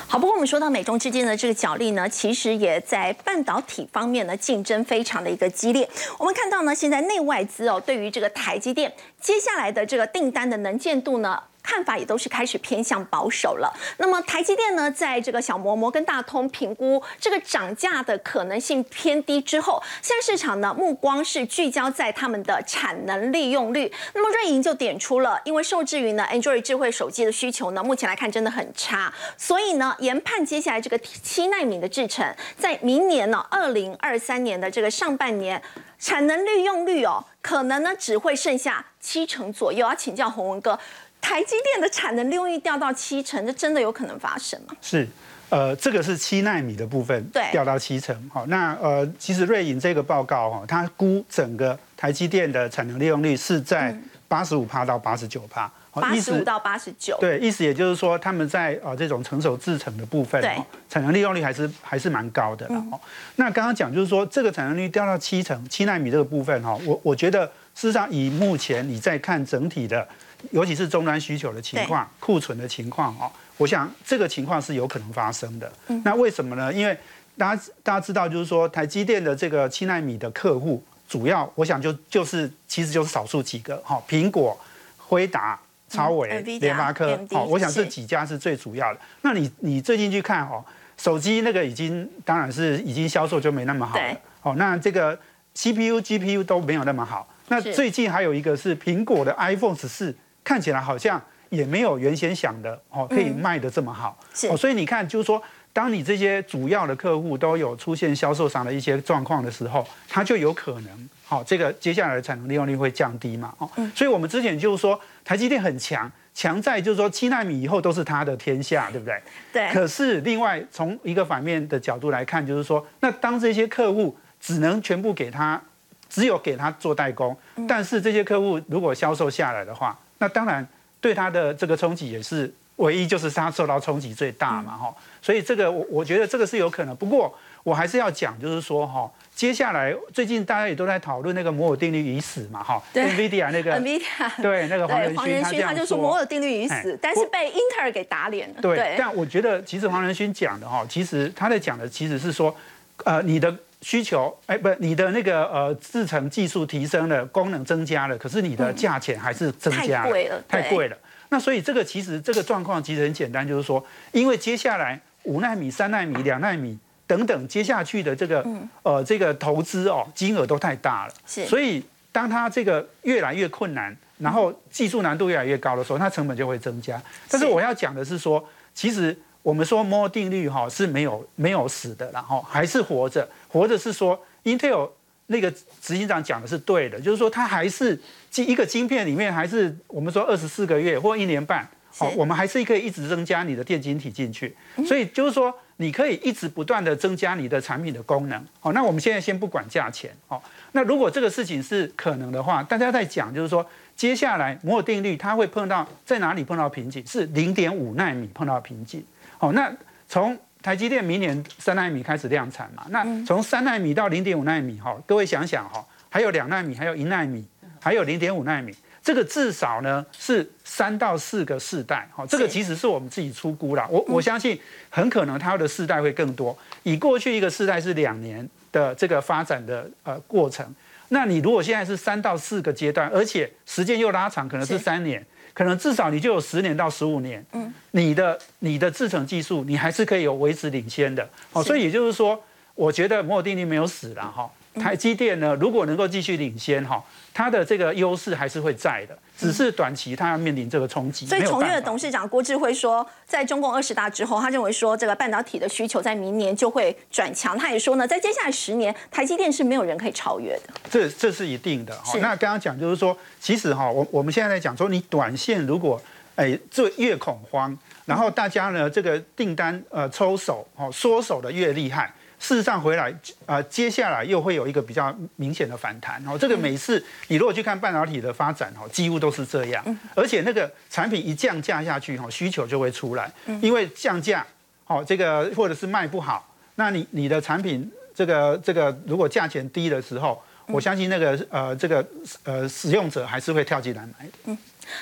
[0.06, 5.90] 好，不过我们说到美中之间的这个角力呢，其实也在半导体方面呢竞争非常的一个激烈。
[6.20, 11.42] 我们看到呢，现在内外资哦，对于这个台积电接下来的这个订单的能见度呢。
[11.64, 13.74] 看法也都是开始偏向保守了。
[13.98, 23.92] 那么台积电呢，在这个小摩摩跟大通评估这个涨价的可能性偏低之后，现在市场呢目光是聚焦在他们的产能利用率。
[24.14, 35.62] 那么瑞银就点出了，因为受制于呢 Android 智慧手机的需求呢，目前来看真的很差，所以呢研判接下来这个七纳米的制程，在明年呢二零二三年的这个上半年，
[35.98, 39.88] 产能利用率哦，可能呢只会剩下七成左右。
[39.88, 40.78] 要请教洪文哥。
[41.24, 44.76] 台积电的产能利用率掉到七成，这真的有可能发生吗？
[44.82, 45.08] 是，
[45.48, 48.30] 呃，这个是七纳米的部分，对，掉到七成。
[48.32, 57.18] 好，那呃，其实瑞银这个报告哈，它估整个台积电的产能利用率是在八十五帕到八十九帕，八十五到八十九。
[57.22, 62.68] 对，意思也就是说，他们在呃这种成熟制程的部分，对，产能利用率还是还是蛮高的。
[62.68, 63.00] 哦，
[63.38, 70.06] 那刚刚讲就是说，这个产能率掉到七成，七纳米这个部分哈，我我觉得事实上以目前你在看整体的。
[70.52, 75.72] 尤其是终端需求的情况、库存的情况哦，我想这个情况是有可能发生的。
[76.04, 76.72] 那为什么呢？
[76.72, 76.98] 因为
[77.38, 84.56] 大家大家知道，就是说台积电的这个七纳米的客户，主要我想就就是其实就是少数几个哈，苹果、
[84.98, 89.00] 辉达、超伟、联发科，好，我想这几家是最主要的。
[89.22, 90.64] 那你你最近去看哦，
[90.98, 94.18] 手机那个已经当然是已经销售就没那么好了。
[94.42, 95.18] 哦，那这个
[95.56, 97.28] CPU、GPU 都没有那么好。
[97.48, 100.16] 那最近还有一个是苹果的 iPhone 十四。
[100.44, 104.18] 看起来好像也没有原先想的哦，可以卖的这么好。
[104.50, 113.54] 哦，所以你看，就是说，当你这些主要的客户都有出现销售上的一些状况的时候，它就有可能，好，这个接下来的产能利用率会降低嘛。
[113.58, 119.22] 哦，所以我们之前就是说，台积电很强，强在就是说七纳米以后都是它的天下，对不对？
[119.52, 119.70] 对。
[119.72, 125.62] 可是另外从一个反面的角度来看，就是说，那当这些客户只能全部给他，
[126.10, 127.36] 只有给他做代工，
[127.68, 130.66] 但是这些客户如果销售下来的话，那当然，
[131.02, 134.96] 对它的这个冲击也是唯一，就是它受到冲击最大嘛，哈。
[135.22, 136.96] 所以这个我我觉得这个是有可能。
[136.96, 142.82] 不过我还是要讲，就是说哈，接下来最近大家也都在讨论那个摩尔定律已死嘛，哈。
[142.94, 148.62] NVIDIA 那个 NVIDIA 对那个黄仁勋他就说摩尔定律已死，但是被英特尔给打脸了。
[148.62, 152.56] 对，但我觉得其实黄仁勋讲的哈，其实他在讲的其实是说，
[153.04, 153.54] 呃，你的。
[153.84, 160.98] 需求哎，不，你的那个呃制成技术提升了，功能增加了，可是你的价钱还是增加了，太贵了，太贵了。
[161.28, 168.46] 那所以这个其实这个状况其实很简单，就是说，因为接下来五纳米、三纳米、两纳米等等接下去的这个
[168.84, 171.46] 呃这个投资哦金额都太大了，是。
[171.46, 177.02] 所以当它这个越来越困难，然后技术难度越来越高的时候，它成本就会增加。
[177.30, 179.16] 但是我要讲的是说，其实。
[179.44, 183.28] 我们说摩尔定律哈是没有没有死的，然后还是活着。
[183.50, 184.90] 活着是说，Intel
[185.28, 185.52] 那个
[185.82, 188.00] 执行长讲的是对的，就是说它还是
[188.36, 194.56] 一个晶片里面还是我们说二十四个月或一年半，好，我们还是可以一直增加你的电晶体进去。
[194.88, 198.46] 所以就是说，你可以一直不断的增加你的产品的功能。
[198.60, 200.16] 好，那我们现在先不管价钱。
[200.28, 207.06] 好，那如果这个事情是可能的话，大家在讲就是说，接下来摩尔定律它会碰到在哪里碰到瓶颈？
[207.06, 209.04] 是零点五纳米碰到瓶颈。
[209.44, 209.70] 哦，那
[210.08, 212.86] 从台积电明年三纳米开始量产嘛？
[212.92, 217.46] 那从三纳米到零点五纳米，哈，各位想想哈，还有两纳米，还有一纳米，
[217.82, 223.86] 还有零点五纳米，这个至少呢是三到四个世代，哈，这个其实是我们自己出估啦。
[223.90, 224.58] 我我相信
[224.90, 226.58] 很可能它的世代会更多。
[226.84, 230.66] 以过去一个世代是两年的这个发展的呃过程，
[231.10, 235.22] 那你如果现在是三到四个阶段，而且时间又拉长，可能是三年。
[235.54, 242.44] 可能至少你就有十年到十五年，嗯，你的你的制程技术你还是可以有维持领先的，好，所以也就是说，
[242.76, 244.50] 我觉得摩尔定律没有死了哈。
[244.76, 251.26] 台积电呢，如果能够继续领先哈，它的这个优势还是会在的，只是短期它要面临这个冲击。
[251.26, 257.58] 所以重越的董事长郭志辉说，在中共二十大之后，他认为说这个半导体的需求在明年就会转强。
[257.58, 260.74] 他也说呢，在接下来十年，台积电是没有人可以超越的。
[260.92, 262.00] 这这是一定的。
[262.22, 266.00] 那刚刚讲就是说，其实哈，我我们现在在讲说，你短线如果
[266.36, 267.76] 哎这越恐慌，
[268.06, 272.14] 然后大家呢这个订单呃抽手哦缩手的越厉害。
[272.44, 273.12] 事实上回来，
[273.46, 276.22] 呃，接下来又会有一个比较明显的反弹。
[276.28, 279.98] 哦，这个每次你如果去看半导体的发展，哦，几乎都是这样。
[280.14, 283.32] 而且那个产品一降价下去，哈，需求就会出来。
[283.62, 284.46] 因为降价，
[284.88, 292.06] 哦，这个或者是卖不好，那你你的产品这个这个如果价钱低的时候，我相信那个呃这个
[292.44, 294.58] 呃使用者还是会跳进来买的。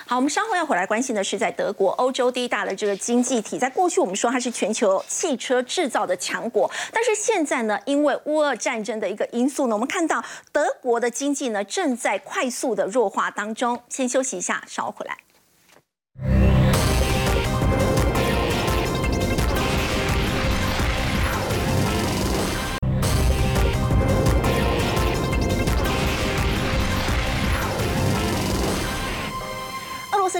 [0.05, 13.81] 好，我们稍后要回来关心的是，在德国，欧洲第一大的这个经济体，在过去我们说它是全球汽车制造的强国，但是现在呢，因为乌俄战争的一个因素呢，我们看到德国的经济呢正在快速的弱化当中。
[13.89, 16.50] 先休息一下，稍后回来。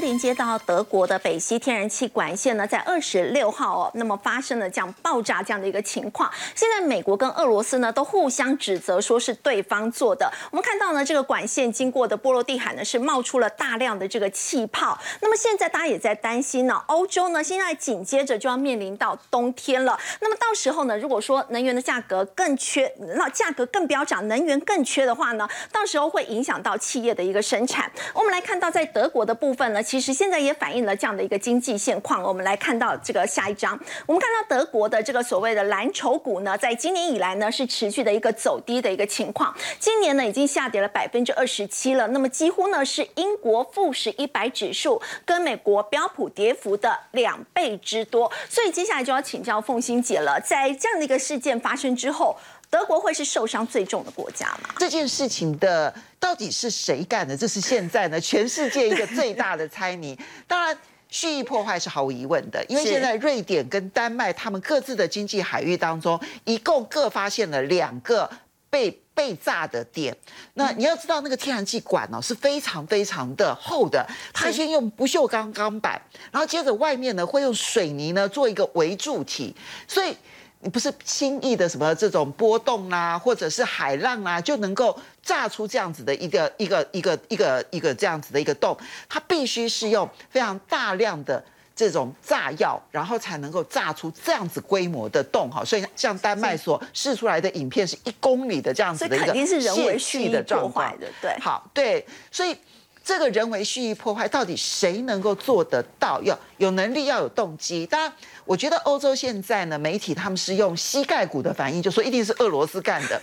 [0.01, 6.29] 连接到德国的北溪天然气管线呢，在二十六号哦，那么发生了这样爆炸这样的一个情况。
[6.55, 10.29] 现在美国跟俄罗斯呢都互相指责说是对方做的。
[10.49, 14.97] 我们看到呢，这个管线经过的波罗的海呢是冒出了大量的这个气泡。
[15.21, 19.99] 那么现在大家也在担心呢，欧洲呢现在紧接着就要面临到冬天了。
[20.19, 27.91] 那么到时候呢，如果说能源的价格更缺，那价格更飙涨，能源更缺的话呢，到时候会影响到企业的一个生产。
[28.15, 29.83] 我们来看到在德国的部分呢。
[29.91, 32.23] 其实现在也反映了这样的一个经济现况。
[32.23, 39.53] 我们来看到这个下一章，我们看到德国的这个所谓的蓝筹股呢，在今年以来呢是持续的一个走低的一个情况。
[39.79, 48.31] 今年呢已经下跌了百分之二十七了，那么几乎呢是英国富时一百指数跟美国标普跌幅的两倍之多。
[48.47, 52.37] 所以接下来就要请教凤欣姐了，在这样的一个事件发生之后。
[52.72, 54.69] 德国会是受伤最重的国家吗？
[54.80, 57.36] 这件事情的到底是谁干的？
[57.36, 60.17] 这是现在呢全世界一个最大的猜谜。
[60.47, 60.76] 当然，
[61.09, 68.30] 蓄意破坏是毫无疑问的，因为现在瑞典跟丹麦他们各自的经济海域当中，一共各发现了两个
[68.69, 70.15] 被被炸的点。
[70.53, 76.01] 那你要知道，那个天然气管呢是非常非常的厚的，它先用不锈钢钢板，
[76.32, 79.53] 然后接着外面呢会用水泥呢做一个围柱体，
[79.86, 80.15] 所以。
[80.64, 88.78] 你不是轻易的什么这种波动啦，或者是海浪啊，就能够炸出这样子的一个一个一个一个一个这样子的一个洞，
[89.09, 91.43] 它必须是用非常大量的
[91.76, 95.66] 这种炸药，然后才能够炸出这样子规模的洞哈。
[95.66, 102.55] 所以像丹麦所试出来的影片是一公里的这样子的一个泄气的状况，对，好，对，所以。
[103.03, 106.21] 这个人为蓄意破坏，到底谁能够做得到？
[106.21, 107.85] 要有能力，要有动机。
[107.85, 108.13] 当然，
[108.45, 113.19] 我觉得欧洲现在呢，媒体他们是用膝盖骨的反应，就说一定是俄罗斯干的。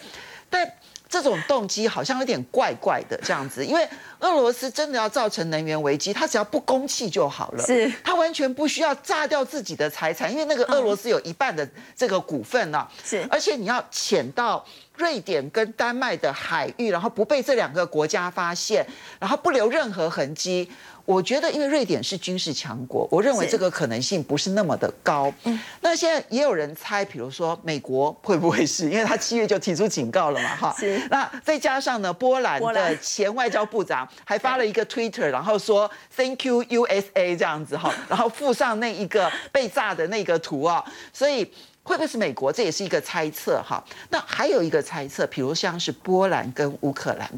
[0.50, 0.68] 但
[1.08, 3.88] 这种动机好像有点怪怪的这样子，因为
[4.20, 7.64] 俄罗斯真的要造成能源危机，他只要不供气就好了。
[7.64, 12.86] 是，他完全不需要炸掉自己的财产，因为那个俄罗斯有一半的这个股份呢。
[13.04, 14.64] 是，而且你要潜到。
[14.98, 18.84] 瑞典跟丹麦的海域，然后不被这两个国家发现，
[19.20, 20.68] 然后不留任何痕迹。
[21.04, 25.32] 我觉得，因为瑞典是军事强国，我认为这个可能性不是那么的高。
[25.44, 28.90] 嗯，那现在也有人猜，比如说美国会不会是？
[28.90, 30.74] 因为他七月就提出警告了嘛，哈。
[30.76, 31.00] 是。
[31.08, 41.50] 那再加上呢，波兰的前外交部长还发了一个 Twitter，然后说 Thank you USA 这样子哈，然后附上那一个被炸的那个图啊，所以。
[41.88, 42.52] 会不会是美国？
[42.52, 43.82] 这也是一个猜测哈。
[44.10, 47.28] 那还有一个猜测，比如像是波兰跟乌克兰，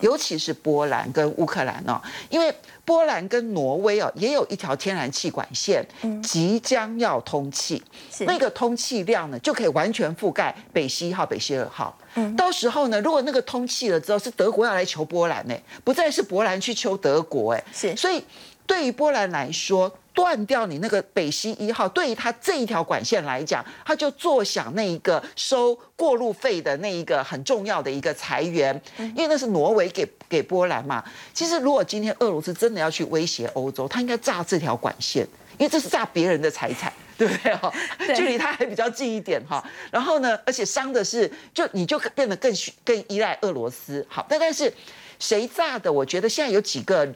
[0.00, 2.00] 尤其是波兰跟乌克兰哦，
[2.30, 2.52] 因为
[2.86, 5.86] 波兰跟挪威哦也有一条天然气管线，
[6.22, 7.82] 即将要通气，
[8.20, 11.94] 那个通气量呢就可以完全覆盖北溪一号、北溪二号。
[12.14, 15.54] 嗯，到时候呢，如果那个通气了之后，是德国要来求波兰呢，
[15.84, 17.94] 不再是波兰去求德国哎，是。
[17.94, 18.24] 所以
[18.66, 19.92] 对于波兰来说。
[20.18, 31.04] 断掉你那个北溪一号，对于它这一条管线来讲，它就坐享那一个收过路费的那一个很重要的一个财源，因为那是挪威给给波兰嘛。
[31.32, 35.24] 其实如果今天俄罗斯真的要去威胁欧洲，他应该炸这条管线，
[35.56, 37.72] 因为这是炸别人的财产， 对不对哈？
[38.16, 39.64] 距离它还比较近一点哈。
[39.92, 42.52] 然后呢，而且伤的是，就你就变得更
[42.84, 44.04] 更依赖俄罗斯。
[44.10, 44.74] 好，但但是
[45.20, 45.92] 谁炸的？
[45.92, 47.08] 我觉得现在有几个。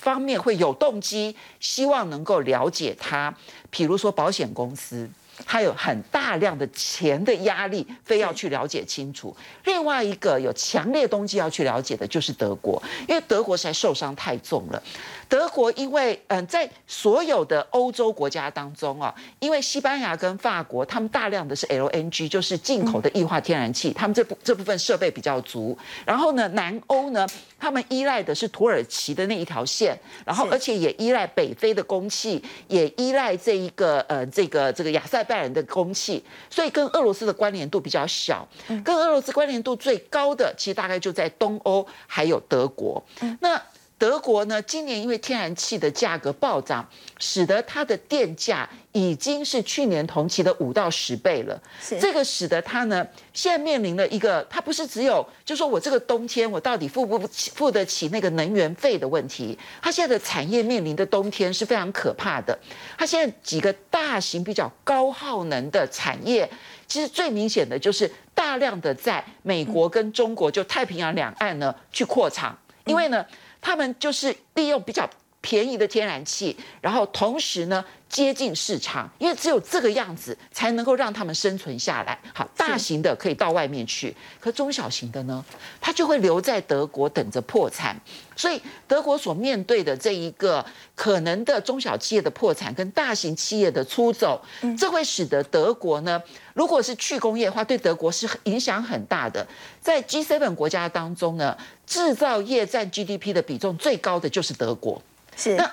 [0.00, 3.34] 方面会有动机，希望能够了解他，
[3.68, 5.10] 比如说保险公司。
[5.46, 9.34] 他有很大量的钱的压力，非要去了解清楚。
[9.64, 14.82] 另外一个有强烈动机要去了解的就是德国，因为德国实在受伤太重了。
[15.28, 25.76] 德国因为嗯，在所有的欧洲国家当中啊，因为西班牙跟法国他们大量的是 LNG，就是进口的液化天然气，他们这部这部分设备比较足。
[26.04, 27.24] 然后呢，南欧呢，
[27.60, 38.46] 他们依赖的是土耳其的那一条线，然后而且也依赖北非的供气，也依赖这一个呃这个这个亚塞拜人的空气，所以跟俄罗斯的关联度比较小。
[38.82, 43.00] 跟俄罗斯关联度最高的，其实大概就在东欧还有德国。
[43.38, 43.60] 那
[44.00, 46.88] 德国呢，今年因为天然气的价格暴涨，
[47.18, 51.60] 使得它的电价已经是去年同期的五到十倍了。
[52.00, 59.58] 这个使得它呢，现在面临了一个，它不是只有，就说我这个冬天我到底付不起付得起那个能源费的问题。
[59.82, 62.58] 它现在的产业面临的冬天是非常可怕的。
[62.96, 66.50] 它现在几个大型比较高耗能的产业，
[66.86, 73.22] 其实最明显的就是大量的在美国跟中国就太平洋两岸呢去扩厂，因为呢。
[73.60, 75.08] 他们就是利用比较
[75.40, 82.18] 便宜的天然气，然后同时呢接近市场，因为只有这个样子才能够让他们生存下来。
[82.34, 85.44] 好，大型的可以到外面去，可中小型的呢，
[85.80, 87.98] 它就会留在德国等着破产。
[88.36, 90.64] 所以德国所面对的这一个
[90.94, 94.42] 可能的中小企业的破产跟大型企业的出走，
[94.78, 96.22] 这会使得德国呢，
[96.54, 99.46] 如果是去工业化，对德国是影响很大的。
[99.80, 105.00] 在 G7 国家当中呢，制造业占 GDP 的比重最高的就是德国。
[105.36, 105.70] 是那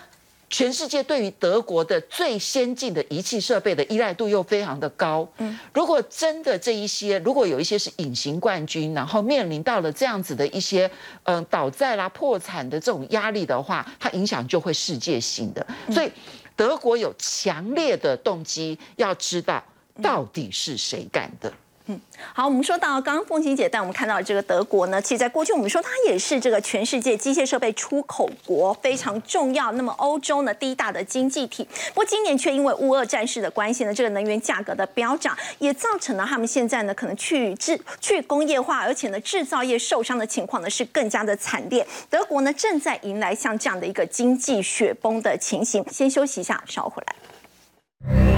[0.50, 5.28] 全世界对于德国的最先进的仪器设备的依赖度又非常的高。
[5.40, 10.90] 嗯，如果真的这一些，如果有一些是隐形冠军，然后面临到了这样子的一些
[11.24, 15.68] 嗯倒债啦、破产的这种压力的话，它影响就会世界性的。
[15.92, 16.10] 所以
[16.56, 19.62] 德国有强烈的动机要知道
[20.02, 21.52] 到底是谁干的。
[21.90, 22.00] 嗯，
[22.34, 29.72] 好，我们说到刚刚凤琴姐带我们看到这个德国呢，其实在过去我们说它也是这个全世界机械设备出口国，非常重要。
[29.72, 41.88] 那么欧洲呢，第一大的经济体，不过今年却因为乌俄战事的关系呢，这个能源价格的飙涨，也造成了他们现在呢可能去制去工业化，而且呢制造业受伤的情况呢是更加的惨烈。
[42.10, 45.86] 德国呢正在迎来像这样的一个经济雪崩的情形。
[45.90, 48.37] 先休息一下，稍后回来。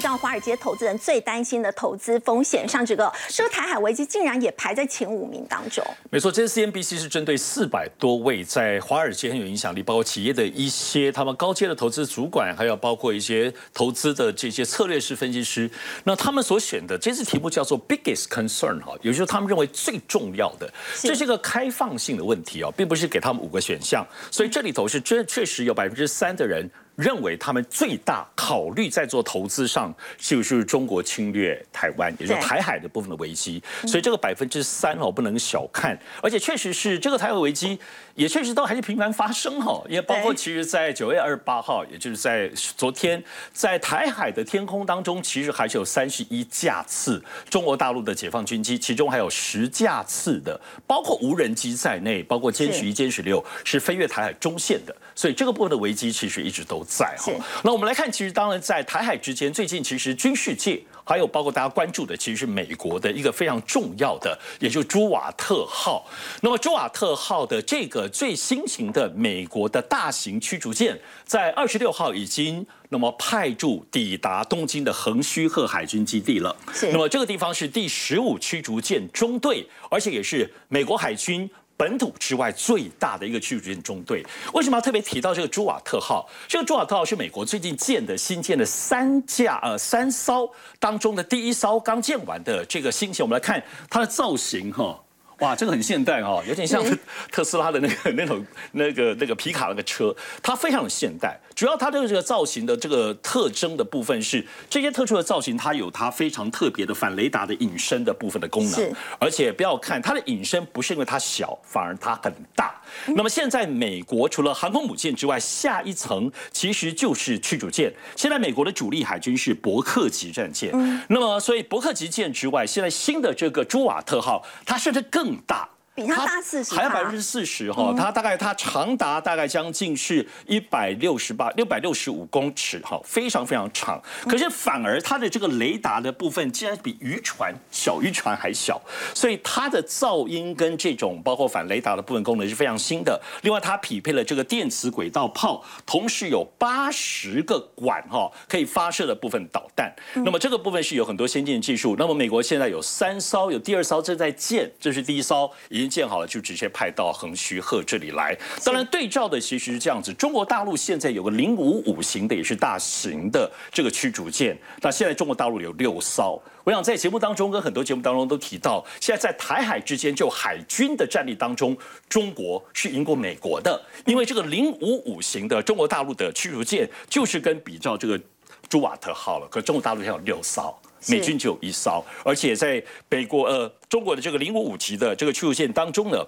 [0.00, 5.84] 提到华尔街投资人最担心的投资风险，上这个这个台海危机竟然也排在前五名当中。
[6.08, 15.70] 没错，这次 CNBC 是针对四百多位在华尔街很有影响力，包括企业的一些他们高阶的投资主管，还有包括一些投资的这些策略式、分析师，
[16.04, 26.66] 那他们所选的这次题目叫做 Biggest Concern 哈，也就是他们认为最重要的，这是一个开放性的问题哦，并不是给他们五个选项，所以这里头是真确实有百分之三的人。
[27.00, 33.62] 认为他们最大考虑在做投资上，就是中国侵略台湾，也就是台海的部分的危机。
[33.86, 37.78] 所以这个百分之三哦，不能小看，而且确实是这个台海危机。
[38.20, 57.32] 也确实都还是频繁发生哈，也包括其实，在九月二十八号，也就是在昨天，在台海的天空当中，其实还是有三十一架次中国大陆的解放军机，其中还有十架次的，包括无人机在内，包括歼十一、歼十六是飞越台海中线的，所以这个部分的危机其实一直都在哈。
[57.64, 60.82] 那我们来看，其实当然在台海之间，最近其实军事界。
[61.10, 66.06] 还有包括大家关注的，其实是美国的一个非常重要的，也就是朱瓦特号。
[66.40, 76.54] 那么朱瓦特号的这个最新型的美国的大型驱逐舰，在二十六号已经那么派驻抵达东京的横须贺海军基地了。
[76.92, 81.50] 那么这个地方是第十五驱逐舰中队，而且也是美国海军。
[81.80, 84.22] 本土之外最大的一个驱逐舰中队，
[84.52, 86.28] 为什么要特别提到这个朱瓦特号？
[86.46, 90.46] 这个朱瓦特号是美国最近建的新建的三架呃三艘
[90.78, 93.24] 当中的第一艘刚建完的这个新型。
[93.24, 95.00] 我们来看它的造型哈。
[95.38, 96.84] 哇，这个很现代哈，有点像
[97.32, 101.40] 特斯拉的那个那种那个那个皮卡那个车，它非常的现代。
[101.60, 108.94] 主要它的这个造型的这个特征的部分是这些特殊的造型，它有它非常特别的反雷达的隐身的部分的功能。
[109.18, 112.80] 而且不要看它的隐身，不是因为它小，反而它很大。
[113.08, 117.92] 那么现在美国除了航空母舰之外，下一层其实就是驱逐舰。
[118.16, 120.72] 现在美国的主力海军是伯克级战舰。
[121.10, 125.36] 那么所以伯克级舰之外，现在新的这个朱瓦特号，它甚至更。
[125.46, 125.68] 大
[126.00, 127.94] 比它大四十，还要百分之四十哈。
[127.96, 134.00] 它大概它长达大概将近是一百六十八六百六十五公尺哈，非常非常长。
[134.22, 138.80] 可是反而它的这个雷达的部分竟然比渔船小渔船还小，
[139.14, 143.20] 所以它的噪音跟这种包括反雷达的部分功能是非常新的。
[143.42, 149.92] 另外它匹配了这个电磁轨道炮，同时有八十个管哈可以发射的部分导弹。
[150.14, 151.96] 那么这个部分是有很多先进技术。
[151.98, 158.38] 那么美国现在有三艘，有第二艘正在建，这是第一艘已经建好了，就直接派到横须贺这里来。
[158.64, 164.56] 当然对照的其实是这样子，中国大陆现在有个零五五型的，也是大型的这个驱逐舰。
[164.80, 166.40] 那现在中国大陆有六艘。
[166.62, 171.76] 我想在节目当中跟很多节目当中都提到，现在在台海之间就海军的战力当中，
[172.08, 178.20] 中国是赢过美国的，因为这个零五五型的中国大陆的驱逐舰就是跟比照这个
[178.68, 180.78] 朱瓦特号了，可中国大陆现在有六艘。
[181.08, 186.26] 美军就一艘，而且在美国呃中国的这个零五五级的这个驱逐舰当中呢。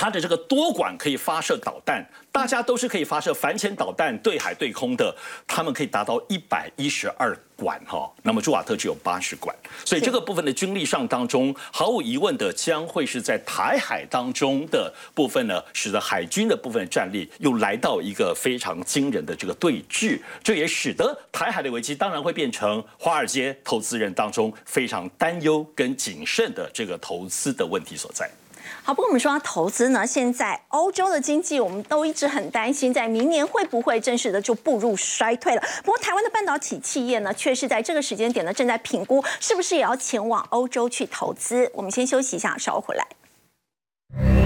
[0.00, 5.14] 它的这个多管可以发射导弹，大家都是可以发射反潜导弹，对海对空的，
[5.46, 8.10] 他们可以达到一百一十二管哈。
[8.22, 28.30] 那么朱瓦特只有八十管，所以这个部分的军力上当中，毫无疑问的将会是在台海当中的部分呢，使得海军的部分战力又来到一个非常惊人的这个对峙，这也使得台海的危机当然会变成华尔街投资人当中非常担忧跟谨慎的这个投资的问题所在。
[28.82, 35.62] 好，不过我们说到投资呢，现在欧洲的经济我们都一直很担心，在明年会不会正式的就步入衰退了？
[35.84, 41.70] 不过台湾的半导体企业呢，却是在这个时间点呢，正在评估是不是也要前往欧洲去投资。
[41.74, 44.39] 我们先休息一下，稍后回来。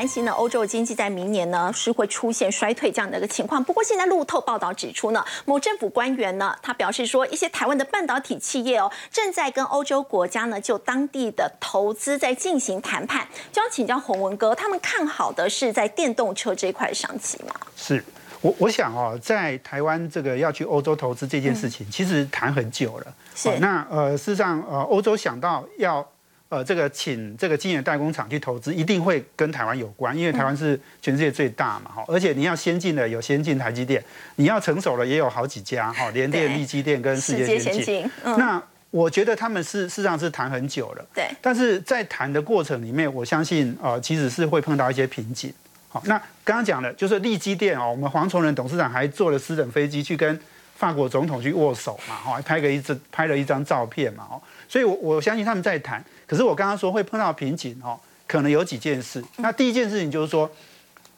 [0.00, 3.62] 担心呢，欧洲经济在明年呢是会出现衰退这样的一个情况。
[3.62, 13.28] 不过现在路透报道指出呢，某政府官员呢，他表示说，一些台湾的半导体企业哦，正在跟欧洲国家呢就当地的投资在进行谈判。
[13.52, 17.54] 就要请教洪文哥，他们看好的是在电动车这一块商机吗？
[17.76, 18.02] 是
[18.40, 23.14] 我我想哦，在台湾这个要去欧洲投资这件事情，其实谈很久了。
[23.34, 26.08] 是那呃，事实上呃，欧洲想到要。
[26.50, 32.04] 呃，这个请这个晶圆代工厂去投资，一定会跟台湾有关，因为台湾是全世界最大嘛，哈。
[32.08, 38.10] 而且你要先进的有先进台积电，你要成熟了也有好几家，哈，联电、力积电跟世界先进。
[38.24, 41.28] 那我觉得他们是事实上是谈很久了，对。
[41.40, 45.54] 但是在谈的过程里面，我相信呃，其实是会碰到一些瓶颈。
[45.88, 50.40] 好，那刚刚讲的就是力积电哦，我们黄崇仁董事长还坐了私人飞机去跟
[50.80, 54.40] 法国总统去握手嘛，哈，拍个一张拍了一张照片嘛，哦。
[54.66, 56.02] 所以，我我相信他们在谈。
[56.26, 59.22] 可是我刚刚说会碰到瓶颈哦，可能有几件事。
[59.36, 60.50] 那第一件事情就是说，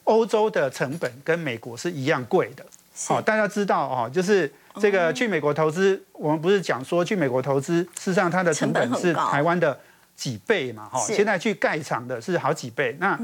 [0.03, 2.67] 欧洲的成本跟美国是一样贵的。
[3.07, 9.79] 好，大家知道哦，就是这个去美国投资，我们不是讲说去美国投资，事实上它的成本是台湾的
[10.17, 10.89] 几倍嘛？
[10.89, 12.97] 哈，现在去盖厂的是好几倍。
[12.99, 13.17] 那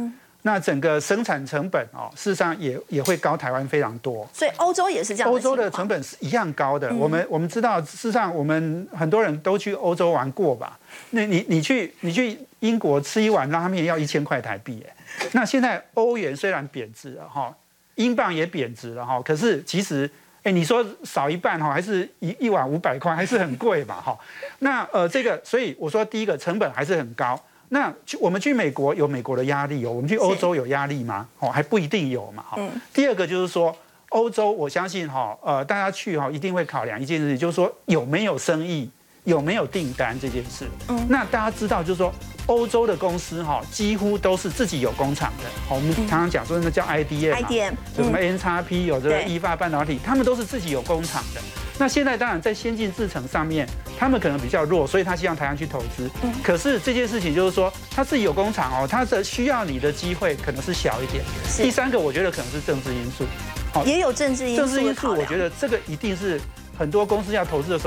[0.48, 5.30] 那整个生产成本哦，事实上也也会高台湾非常多，所以欧洲也是这样。
[5.30, 6.90] 欧洲的成本是一样高的。
[6.94, 10.78] 我们我们知道，事实上我们很多人都去欧洲玩过吧？
[11.10, 14.96] 那你你去你去英国吃一碗拉面要一千块台币哎。
[15.32, 17.54] 那现在欧元虽然贬值了哈，
[17.96, 20.10] 英镑也贬值了哈，可是其实
[20.44, 24.18] 哎，你说少一半哈，还是一一碗五百块，还是很贵嘛哈。
[24.60, 27.38] 那呃这个，所以我说第一个成本还是很高。
[27.70, 31.28] 那去我们去美国有美国的压力哦，我们去欧洲有压力吗？
[31.38, 32.42] 哦，还不一定有嘛。
[32.48, 32.58] 哈，
[32.92, 33.74] 第二个就是说，
[34.10, 38.90] 欧洲我相信哈，呃，大家去哈一定会考量一件事情，就是说有没有生意，
[39.24, 40.66] 有没有订单这件事。
[40.88, 42.12] 嗯，那大家知道就是说，
[42.46, 45.44] 欧洲的公司哈几乎都是自己有工厂的。
[45.68, 51.40] 好，我们常常讲说那叫 IDM，就什么 N 叉 P 有这个意法半导体，他们都是自己有工厂的。
[51.80, 53.64] 那现在当然在先进制程上面，
[53.96, 56.10] 他们可能比较弱，所以他希望台湾去投资。
[56.22, 61.22] 嗯，可是这件事情就是说，他自己有工厂哦，他的需要你的机会可能是小一点。
[61.56, 63.24] 第三个，我觉得可能是政治因素。
[63.72, 64.62] 好，也有政治因素。
[64.62, 66.40] 政治因素，我觉得这个一定是
[66.76, 67.86] 很多公司要投资的时候